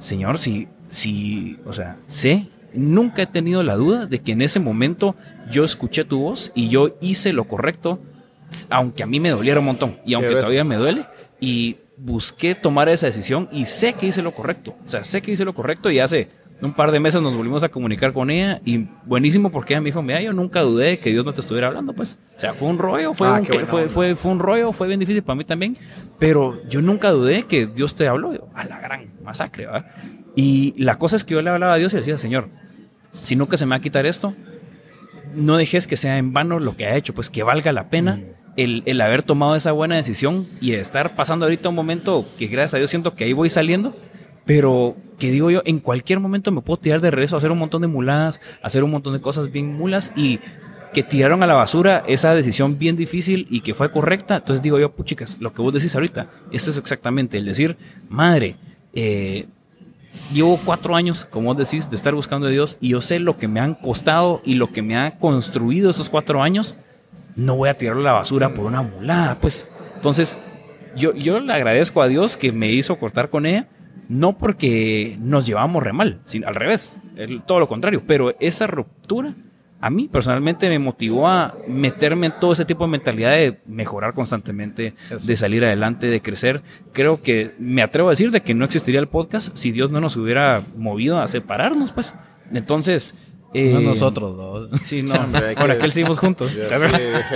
[0.04, 4.60] Señor, si, si, o sea, sé nunca he tenido la duda de que en ese
[4.60, 5.16] momento
[5.50, 8.00] yo escuché tu voz y yo hice lo correcto,
[8.70, 11.06] aunque a mí me doliera un montón y aunque todavía me duele,
[11.40, 14.76] y busqué tomar esa decisión y sé que hice lo correcto.
[14.86, 16.28] O sea, sé que hice lo correcto y hace
[16.66, 19.88] un par de meses nos volvimos a comunicar con ella y buenísimo porque ella me
[19.88, 22.18] dijo, mira, yo nunca dudé que Dios no te estuviera hablando, pues.
[22.36, 25.00] O sea, fue un rollo, fue, ah, un, fue, fue, fue, un rollo, fue bien
[25.00, 25.78] difícil para mí también,
[26.20, 28.50] pero yo nunca dudé que Dios te habló.
[28.56, 29.86] A la gran masacre, ¿verdad?
[30.36, 32.50] Y la cosa es que yo le hablaba a Dios y le decía, Señor,
[33.22, 34.34] si nunca se me va a quitar esto,
[35.36, 38.18] no dejes que sea en vano lo que ha hecho, pues que valga la pena
[38.18, 38.84] mm.
[38.86, 42.78] el, haber tomado esa buena decisión y estar pasando ahorita un momento que gracias a
[42.78, 43.96] Dios siento que ahí voy saliendo,
[44.46, 47.82] pero que digo yo, en cualquier momento me puedo tirar de regreso hacer un montón
[47.82, 50.40] de muladas, hacer un montón de cosas bien mulas y
[50.94, 54.38] que tiraron a la basura esa decisión bien difícil y que fue correcta.
[54.38, 57.78] Entonces digo yo, puchicas, lo que vos decís ahorita, esto es exactamente el decir,
[58.10, 58.56] madre,
[58.94, 59.48] eh,
[60.32, 63.38] llevo cuatro años, como vos decís, de estar buscando a Dios y yo sé lo
[63.38, 66.76] que me han costado y lo que me ha construido esos cuatro años.
[67.36, 69.68] No voy a tirarlo a la basura por una mulada, pues.
[69.96, 70.38] Entonces,
[70.96, 73.68] yo, yo le agradezco a Dios que me hizo cortar con ella,
[74.10, 77.00] no porque nos llevamos re mal, sino al revés,
[77.46, 79.34] todo lo contrario, pero esa ruptura
[79.84, 84.14] a mí personalmente me motivó a meterme en todo ese tipo de mentalidad de mejorar
[84.14, 86.62] constantemente, de salir adelante, de crecer.
[86.94, 90.00] Creo que me atrevo a decir de que no existiría el podcast si Dios no
[90.00, 92.16] nos hubiera movido a separarnos, pues.
[92.54, 93.16] Entonces,
[93.54, 94.78] no eh, nosotros, ¿no?
[94.78, 95.16] Sí, no,
[95.60, 96.52] por aquel seguimos juntos.
[96.54, 96.62] Sí,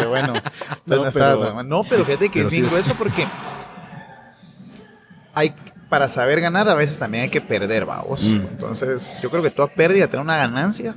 [0.07, 0.35] bueno.
[0.85, 3.25] no, pero, no, pero fíjate que digo eso porque
[5.33, 5.53] hay,
[5.89, 8.23] para saber ganar a veces también hay que perder, vamos.
[8.23, 8.41] Mm.
[8.51, 10.95] Entonces, yo creo que toda pérdida tiene una ganancia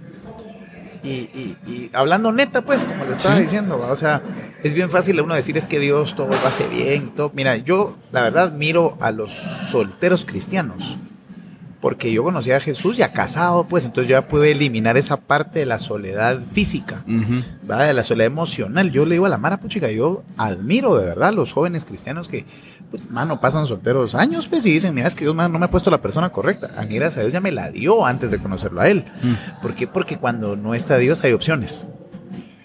[1.03, 4.22] y, y, hablando neta, pues, como le estaba diciendo, o sea,
[4.62, 7.11] es bien fácil a uno decir es que Dios todo lo hace bien.
[7.11, 7.30] Todo.
[7.34, 10.99] Mira, yo la verdad miro a los solteros cristianos,
[11.80, 15.61] porque yo conocí a Jesús ya casado, pues, entonces yo ya pude eliminar esa parte
[15.61, 18.91] de la soledad física, de la soledad emocional.
[18.91, 22.28] Yo le digo a la Mara, puchica, yo admiro de verdad a los jóvenes cristianos
[22.28, 22.45] que
[22.91, 25.70] pues, mano, pasan solteros años, pues, y dicen, mira, es que Dios no me ha
[25.70, 26.70] puesto la persona correcta.
[26.76, 29.05] A mí, gracias a Dios, ya me la dio antes de conocerlo a Él.
[29.22, 29.62] Mm.
[29.62, 29.86] ¿Por qué?
[29.86, 31.86] Porque cuando no está Dios hay opciones.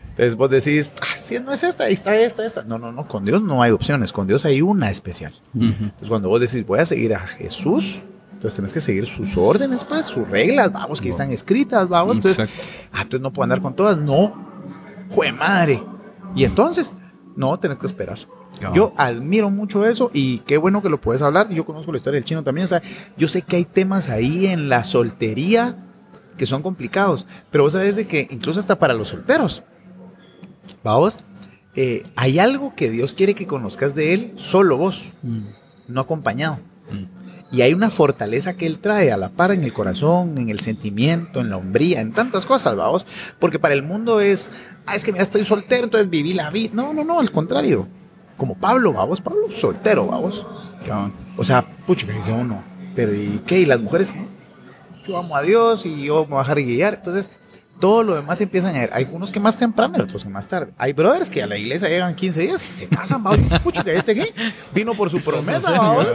[0.10, 2.64] Entonces vos decís, ah, si no es esta, ahí está esta, esta.
[2.64, 5.34] No, no, no, con Dios no hay opciones, con Dios hay una especial.
[5.54, 8.02] Entonces cuando vos decís, voy a seguir a Jesús,
[8.32, 12.16] entonces tenés que seguir sus órdenes, pues, sus reglas, vamos, que están escritas, vamos.
[12.16, 12.50] Entonces,
[12.94, 13.98] ah, entonces no puedo andar con todas.
[13.98, 14.34] No,
[15.10, 15.84] jue madre.
[16.34, 16.94] Y entonces,
[17.36, 18.20] no, tenés que esperar.
[18.74, 21.50] Yo admiro mucho eso y qué bueno que lo puedes hablar.
[21.50, 22.66] Yo conozco la historia del chino también.
[22.66, 22.82] O sea,
[23.18, 25.78] yo sé que hay temas ahí en la soltería
[26.38, 29.64] que son complicados, pero vos sabés de que incluso hasta para los solteros,
[30.84, 31.20] vamos,
[31.76, 35.44] eh, hay algo que Dios quiere que conozcas de Él solo vos, mm.
[35.88, 36.60] no acompañado.
[36.92, 37.15] Mm.
[37.56, 40.60] Y hay una fortaleza que Él trae a la par en el corazón, en el
[40.60, 43.06] sentimiento, en la hombría, en tantas cosas, vamos.
[43.40, 44.52] Porque para el mundo es,
[44.86, 46.72] ah, es que mira, estoy soltero, entonces viví la vida.
[46.74, 47.88] No, no, no, al contrario
[48.38, 50.46] como Pablo, vamos, Pablo, soltero, vamos.
[51.38, 52.64] O sea, pucha, que dice uno,
[52.96, 53.60] pero ¿y qué?
[53.60, 54.14] ¿Y las mujeres?
[55.08, 56.94] Yo amo a Dios y yo me voy a dejar guiar.
[56.96, 57.30] Entonces,
[57.80, 58.90] todo lo demás empieza a añadir.
[58.94, 60.72] Hay unos que más temprano y otros que más tarde.
[60.78, 63.42] Hay brothers que a la iglesia llegan 15 días y se casan, vamos.
[63.64, 64.34] Pucha, que este aquí
[64.74, 66.08] vino por su promesa, vamos.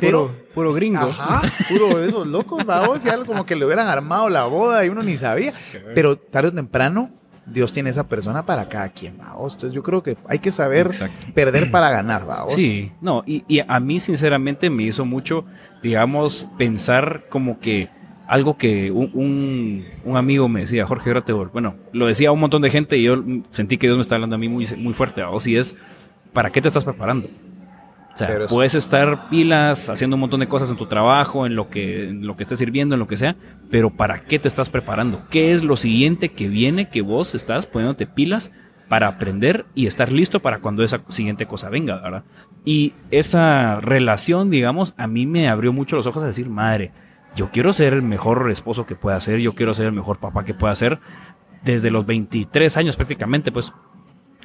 [0.00, 1.00] Pero, puro, gringo.
[1.00, 3.04] Ajá, puro de esos locos, vamos.
[3.04, 5.52] Y algo como que le hubieran armado la boda y uno ni sabía.
[5.94, 7.18] Pero tarde o temprano
[7.52, 9.54] Dios tiene esa persona para cada quien, vamos.
[9.54, 10.90] Entonces yo creo que hay que saber
[11.34, 12.52] perder para ganar, vamos.
[12.52, 15.44] Sí, no, y, a mí sinceramente me hizo mucho,
[15.82, 17.90] digamos, pensar como que
[18.28, 22.60] algo que un, un, un amigo me decía, Jorge Grotebol, bueno, lo decía un montón
[22.60, 25.22] de gente y yo sentí que Dios me está hablando a mí muy, muy fuerte,
[25.24, 25.74] o si es,
[26.34, 27.28] ¿para qué te estás preparando?
[28.12, 31.54] O sea, Pero puedes estar pilas, haciendo un montón de cosas en tu trabajo, en
[31.54, 33.36] lo que, en lo que estés sirviendo, en lo que sea,
[33.70, 35.22] pero ¿para qué te estás preparando?
[35.30, 38.50] ¿Qué es lo siguiente que viene que vos estás poniéndote pilas
[38.88, 42.24] para aprender y estar listo para cuando esa siguiente cosa venga, ¿verdad?
[42.64, 46.92] Y esa relación, digamos, a mí me abrió mucho los ojos a decir, madre,
[47.38, 50.44] yo quiero ser el mejor esposo que pueda ser, yo quiero ser el mejor papá
[50.44, 50.98] que pueda ser,
[51.62, 53.72] desde los 23 años prácticamente, pues.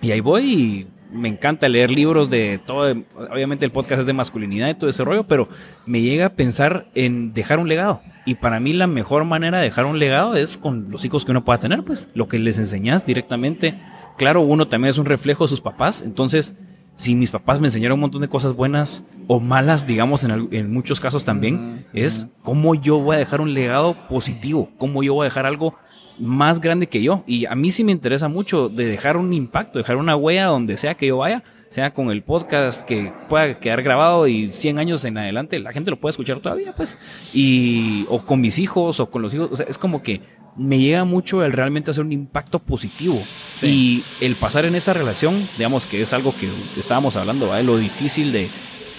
[0.04, 2.94] Y ahí voy y me encanta leer libros de todo,
[3.32, 5.48] obviamente el podcast es de masculinidad y todo ese rollo, pero
[5.88, 8.02] me llega a pensar en dejar un legado.
[8.26, 11.32] Y para mí la mejor manera de dejar un legado es con los hijos que
[11.32, 13.80] uno pueda tener, pues lo que les enseñas directamente.
[14.18, 16.54] Claro, uno también es un reflejo de sus papás, entonces
[16.96, 21.00] si mis papás me enseñaron un montón de cosas buenas o malas, digamos en, muchos
[21.00, 25.30] casos también, es cómo yo voy a dejar un legado positivo, cómo yo voy a
[25.30, 25.74] dejar algo
[26.20, 27.24] más grande que yo.
[27.26, 30.78] Y a mí sí me interesa mucho de dejar un impacto, dejar una huella donde
[30.78, 35.04] sea que yo vaya, sea con el podcast que pueda quedar grabado y 100 años
[35.06, 36.98] en adelante la gente lo puede escuchar todavía, pues.
[37.34, 39.50] Y, o con mis hijos o con los hijos.
[39.52, 40.22] O sea, es como que
[40.56, 43.22] me llega mucho el realmente hacer un impacto positivo.
[43.62, 47.58] Y el pasar en esa relación, digamos que es algo que estábamos hablando, ¿va?
[47.58, 48.49] de lo difícil de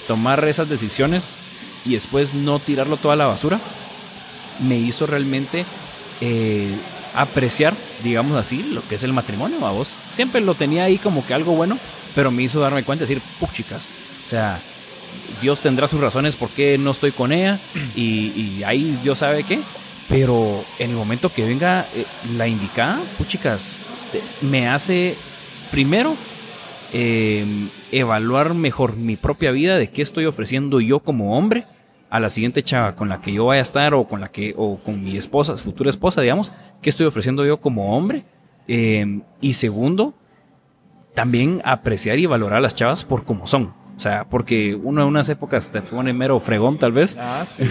[0.08, 1.32] tomar esas decisiones
[1.84, 3.60] y después no tirarlo toda a la basura,
[4.66, 5.66] me hizo realmente
[6.22, 6.74] eh,
[7.14, 9.90] apreciar, digamos así, lo que es el matrimonio, a vos.
[10.12, 11.78] Siempre lo tenía ahí como que algo bueno,
[12.14, 13.90] pero me hizo darme cuenta y decir, puch, chicas,
[14.24, 14.60] o sea,
[15.42, 17.60] Dios tendrá sus razones por qué no estoy con ella
[17.94, 19.60] y, y ahí Dios sabe qué.
[20.08, 22.04] Pero en el momento que venga eh,
[22.36, 23.74] la indicada, puchicas,
[24.12, 25.16] te- me hace
[25.70, 26.14] primero
[26.92, 31.66] eh, evaluar mejor mi propia vida de qué estoy ofreciendo yo como hombre
[32.10, 34.54] a la siguiente chava con la que yo vaya a estar o con la que
[34.56, 38.24] o con mi esposa, futura esposa, digamos, qué estoy ofreciendo yo como hombre.
[38.68, 40.14] Eh, y segundo,
[41.14, 43.72] también apreciar y valorar a las chavas por como son.
[43.96, 47.16] O sea, porque uno en unas épocas te pone mero fregón tal vez.
[47.18, 47.62] Ah, sí.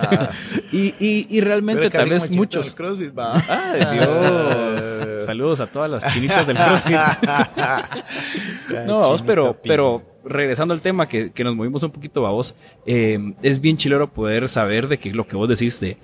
[0.00, 0.30] Ah,
[0.72, 2.74] Y, y, y realmente tal vez muchos...
[2.74, 3.40] CrossFit, va.
[3.48, 5.22] ¡Ay, Dios!
[5.24, 6.96] Saludos a todas las chinitas del CrossFit.
[8.86, 12.54] No, vamos, pero, pero regresando al tema que, que nos movimos un poquito, vos,
[12.86, 15.96] eh, es bien chilero poder saber de que lo que vos decís de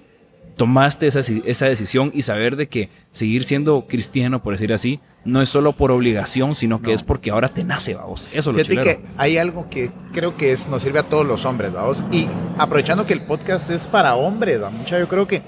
[0.61, 5.41] tomaste esa, esa decisión y saber de que seguir siendo cristiano, por decir así, no
[5.41, 8.29] es solo por obligación, sino que es porque ahora te nace, vamos.
[8.35, 9.03] Eso es lo Fíjate chilero.
[9.03, 12.05] que hay algo que creo que es, nos sirve a todos los hombres, vamos.
[12.13, 12.27] Y
[12.59, 14.69] aprovechando que el podcast es para hombres, ¿va?
[14.69, 15.41] mucha, yo creo que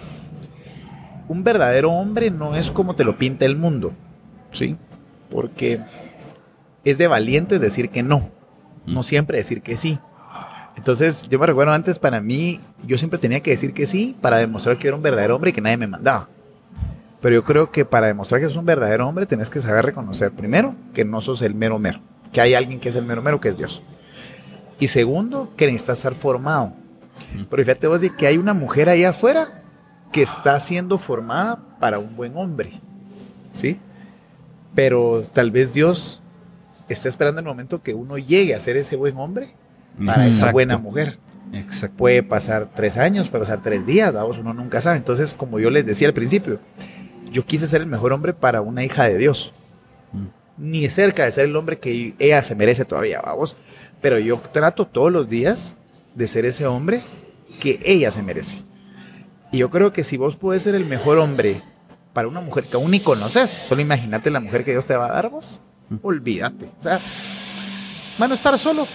[1.29, 3.93] un verdadero hombre no es como te lo pinta el mundo,
[4.51, 4.79] ¿sí?
[5.29, 5.79] Porque
[6.87, 8.31] es de valiente decir que no,
[8.87, 9.99] no siempre decir que sí.
[10.77, 14.39] Entonces, yo me recuerdo antes, para mí, yo siempre tenía que decir que sí para
[14.39, 16.29] demostrar que era un verdadero hombre y que nadie me mandaba.
[17.21, 20.33] Pero yo creo que para demostrar que sos un verdadero hombre, tenés que saber reconocer,
[20.33, 22.01] primero, que no sos el mero mero,
[22.33, 23.83] que hay alguien que es el mero mero, que es Dios.
[24.81, 26.73] Y segundo, que necesitas estar formado.
[27.49, 29.63] Pero fíjate vos de que hay una mujer ahí afuera
[30.11, 32.73] que está siendo formada para un buen hombre.
[33.53, 33.79] ¿Sí?
[34.75, 36.21] Pero tal vez Dios
[36.89, 39.55] está esperando el momento que uno llegue a ser ese buen hombre
[40.05, 40.53] para esa Exacto.
[40.53, 41.19] buena mujer.
[41.53, 41.97] Exacto.
[41.97, 44.97] Puede pasar tres años, puede pasar tres días, vamos, uno nunca sabe.
[44.97, 46.61] Entonces, como yo les decía al principio,
[47.31, 49.53] yo quise ser el mejor hombre para una hija de Dios.
[50.59, 53.57] Ni cerca de ser el hombre que ella se merece todavía, vamos.
[54.01, 55.77] Pero yo trato todos los días
[56.15, 57.01] de ser ese hombre
[57.61, 58.59] que ella se merece.
[59.51, 61.63] Y yo creo que si vos puedes ser el mejor hombre
[62.13, 65.07] para una mujer que aún ni conoces, solo imagínate la mujer que Dios te va
[65.07, 65.61] a dar vos.
[66.03, 66.67] Olvídate.
[66.79, 67.01] O sea,
[68.19, 68.87] van a estar solo.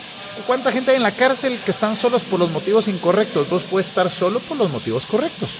[0.45, 3.49] ¿Cuánta gente hay en la cárcel que están solos por los motivos incorrectos?
[3.49, 5.51] Vos puedes estar solo por los motivos correctos.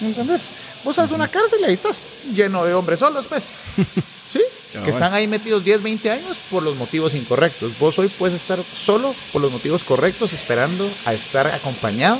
[0.00, 0.48] ¿Me entendés?
[0.84, 3.54] Vos haces una cárcel y ahí estás lleno de hombres solos, pues.
[4.28, 4.40] ¿Sí?
[4.84, 7.78] Que están ahí metidos 10, 20 años por los motivos incorrectos.
[7.78, 12.18] Vos hoy puedes estar solo por los motivos correctos, esperando a estar acompañado.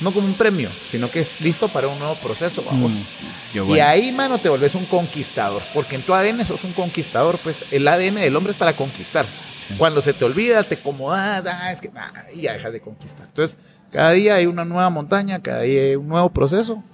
[0.00, 2.92] No como un premio, sino que es listo para un nuevo proceso, vamos.
[3.54, 5.62] Yo, Y ahí, mano, te volvés un conquistador.
[5.72, 7.38] Porque en tu ADN sos un conquistador.
[7.38, 9.26] Pues el ADN del hombre es para conquistar.
[9.66, 9.74] Sí.
[9.76, 13.26] Cuando se te olvida, te acomodas, ah, es que ah, y ya dejas de conquistar.
[13.26, 13.58] Entonces,
[13.90, 16.84] cada día hay una nueva montaña, cada día hay un nuevo proceso.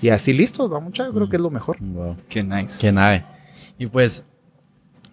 [0.00, 1.78] Y así listos, va mucha, yo creo que es lo mejor.
[1.80, 2.16] Wow.
[2.28, 2.78] Qué nice.
[2.80, 3.24] Qué nave.
[3.78, 4.24] Y pues,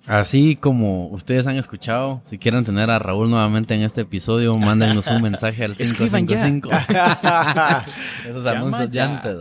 [0.06, 5.08] así como ustedes han escuchado, si quieren tener a Raúl nuevamente en este episodio, mándenos
[5.08, 6.44] un mensaje al Escriban ya.
[6.44, 6.70] 555.
[8.30, 9.06] Esos anuncios ya.
[9.06, 9.38] antes.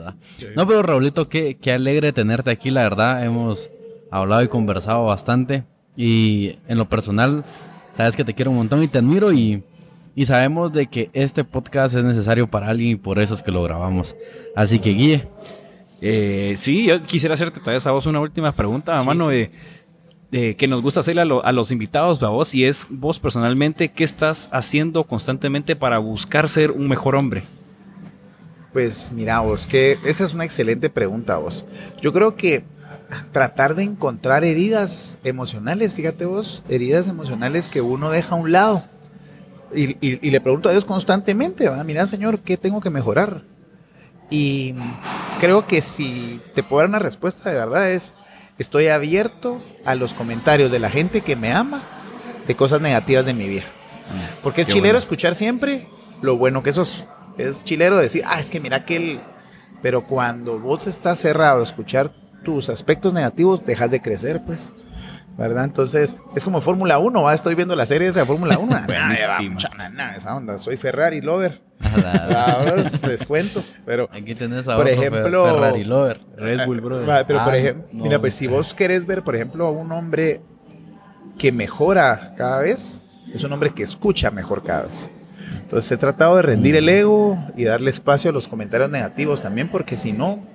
[0.56, 3.24] No, pero Raulito, qué, qué alegre tenerte aquí, la verdad.
[3.24, 3.68] Hemos
[4.10, 5.64] hablado y conversado bastante.
[5.96, 7.44] Y en lo personal,
[7.96, 9.32] sabes que te quiero un montón y te admiro.
[9.32, 9.62] Y
[10.14, 13.50] Y sabemos de que este podcast es necesario para alguien y por eso es que
[13.50, 14.14] lo grabamos.
[14.54, 15.28] Así que Guille.
[16.04, 19.52] Eh, sí, yo quisiera hacerte todavía a vos una última pregunta, a mano de,
[20.32, 24.48] que nos gusta hacerle a, los invitados, a vos, y es vos personalmente, ¿qué estás
[24.52, 27.44] haciendo constantemente para buscar ser un mejor hombre?
[28.72, 31.64] Pues mira vos, que esa es una excelente pregunta vos.
[32.00, 32.64] Yo creo que
[33.32, 38.84] tratar de encontrar heridas emocionales, fíjate vos, heridas emocionales que uno deja a un lado.
[39.74, 43.42] Y, le pregunto a Dios constantemente, mira Señor, ¿qué tengo que mejorar?
[44.28, 44.74] Y
[45.40, 48.14] creo que si te puedo dar una respuesta de verdad es,
[48.58, 51.82] estoy abierto a los comentarios de la gente que me ama
[52.46, 53.64] de cosas negativas de mi vida.
[54.10, 55.88] Mm, Porque es chilero escuchar siempre
[56.20, 57.06] lo bueno que sos.
[57.38, 59.20] Es chilero decir, ah, es que mira que él...
[59.80, 62.12] Pero cuando vos estás cerrado a escuchar
[62.42, 64.72] tus aspectos negativos, dejas de crecer, pues.
[65.36, 65.64] ¿verdad?
[65.64, 67.34] Entonces, es como Fórmula 1, ¿va?
[67.34, 68.86] estoy viendo la serie de Fórmula 1.
[70.16, 71.62] esa onda, soy Ferrari lover.
[73.08, 77.04] les cuento, pero aquí tenés a por ejemplo, Ferrari lover, Red Bull, bro.
[77.26, 80.42] Pero por ah, ejemplo, mira, pues si vos querés ver, por ejemplo, a un hombre
[81.38, 83.00] que mejora cada vez,
[83.34, 85.10] es un hombre que escucha mejor cada vez.
[85.60, 86.88] Entonces he tratado de rendir el mm.
[86.88, 90.46] ego y darle espacio a los comentarios negativos también, porque si no,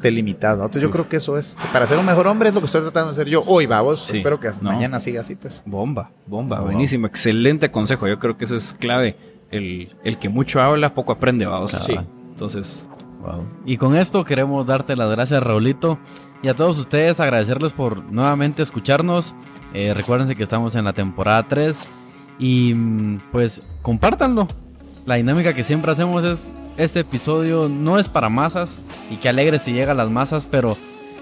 [0.00, 0.62] delimitado.
[0.62, 2.82] Entonces yo creo que eso es, para ser un mejor hombre es lo que estoy
[2.82, 4.10] tratando de hacer yo hoy, vamos.
[4.10, 5.62] Espero que mañana siga así, pues.
[5.66, 8.08] Bomba, bomba, buenísimo, excelente consejo.
[8.08, 9.16] Yo creo que eso es clave.
[9.50, 9.88] El,
[10.20, 11.72] que mucho habla, poco aprende, vamos.
[11.72, 11.96] Sí.
[12.30, 12.88] Entonces...
[13.20, 13.44] Wow.
[13.66, 15.98] Y con esto queremos darte las gracias, Raulito.
[16.42, 19.34] Y a todos ustedes agradecerles por nuevamente escucharnos.
[19.74, 21.86] Eh, recuérdense que estamos en la temporada 3.
[22.38, 24.48] Y mm, pues compártanlo.
[25.06, 26.44] La dinámica que siempre hacemos es
[26.76, 28.80] este episodio no es para masas
[29.10, 30.76] y que alegre si llega a las masas, pero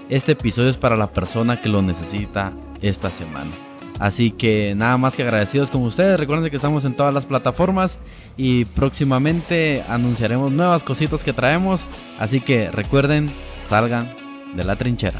[0.09, 3.51] este episodio es para la persona que lo necesita esta semana.
[3.99, 6.17] Así que nada más que agradecidos con ustedes.
[6.19, 7.99] Recuerden que estamos en todas las plataformas
[8.37, 11.85] y próximamente anunciaremos nuevas cositas que traemos.
[12.19, 14.07] Así que recuerden, salgan
[14.55, 15.19] de la trinchera.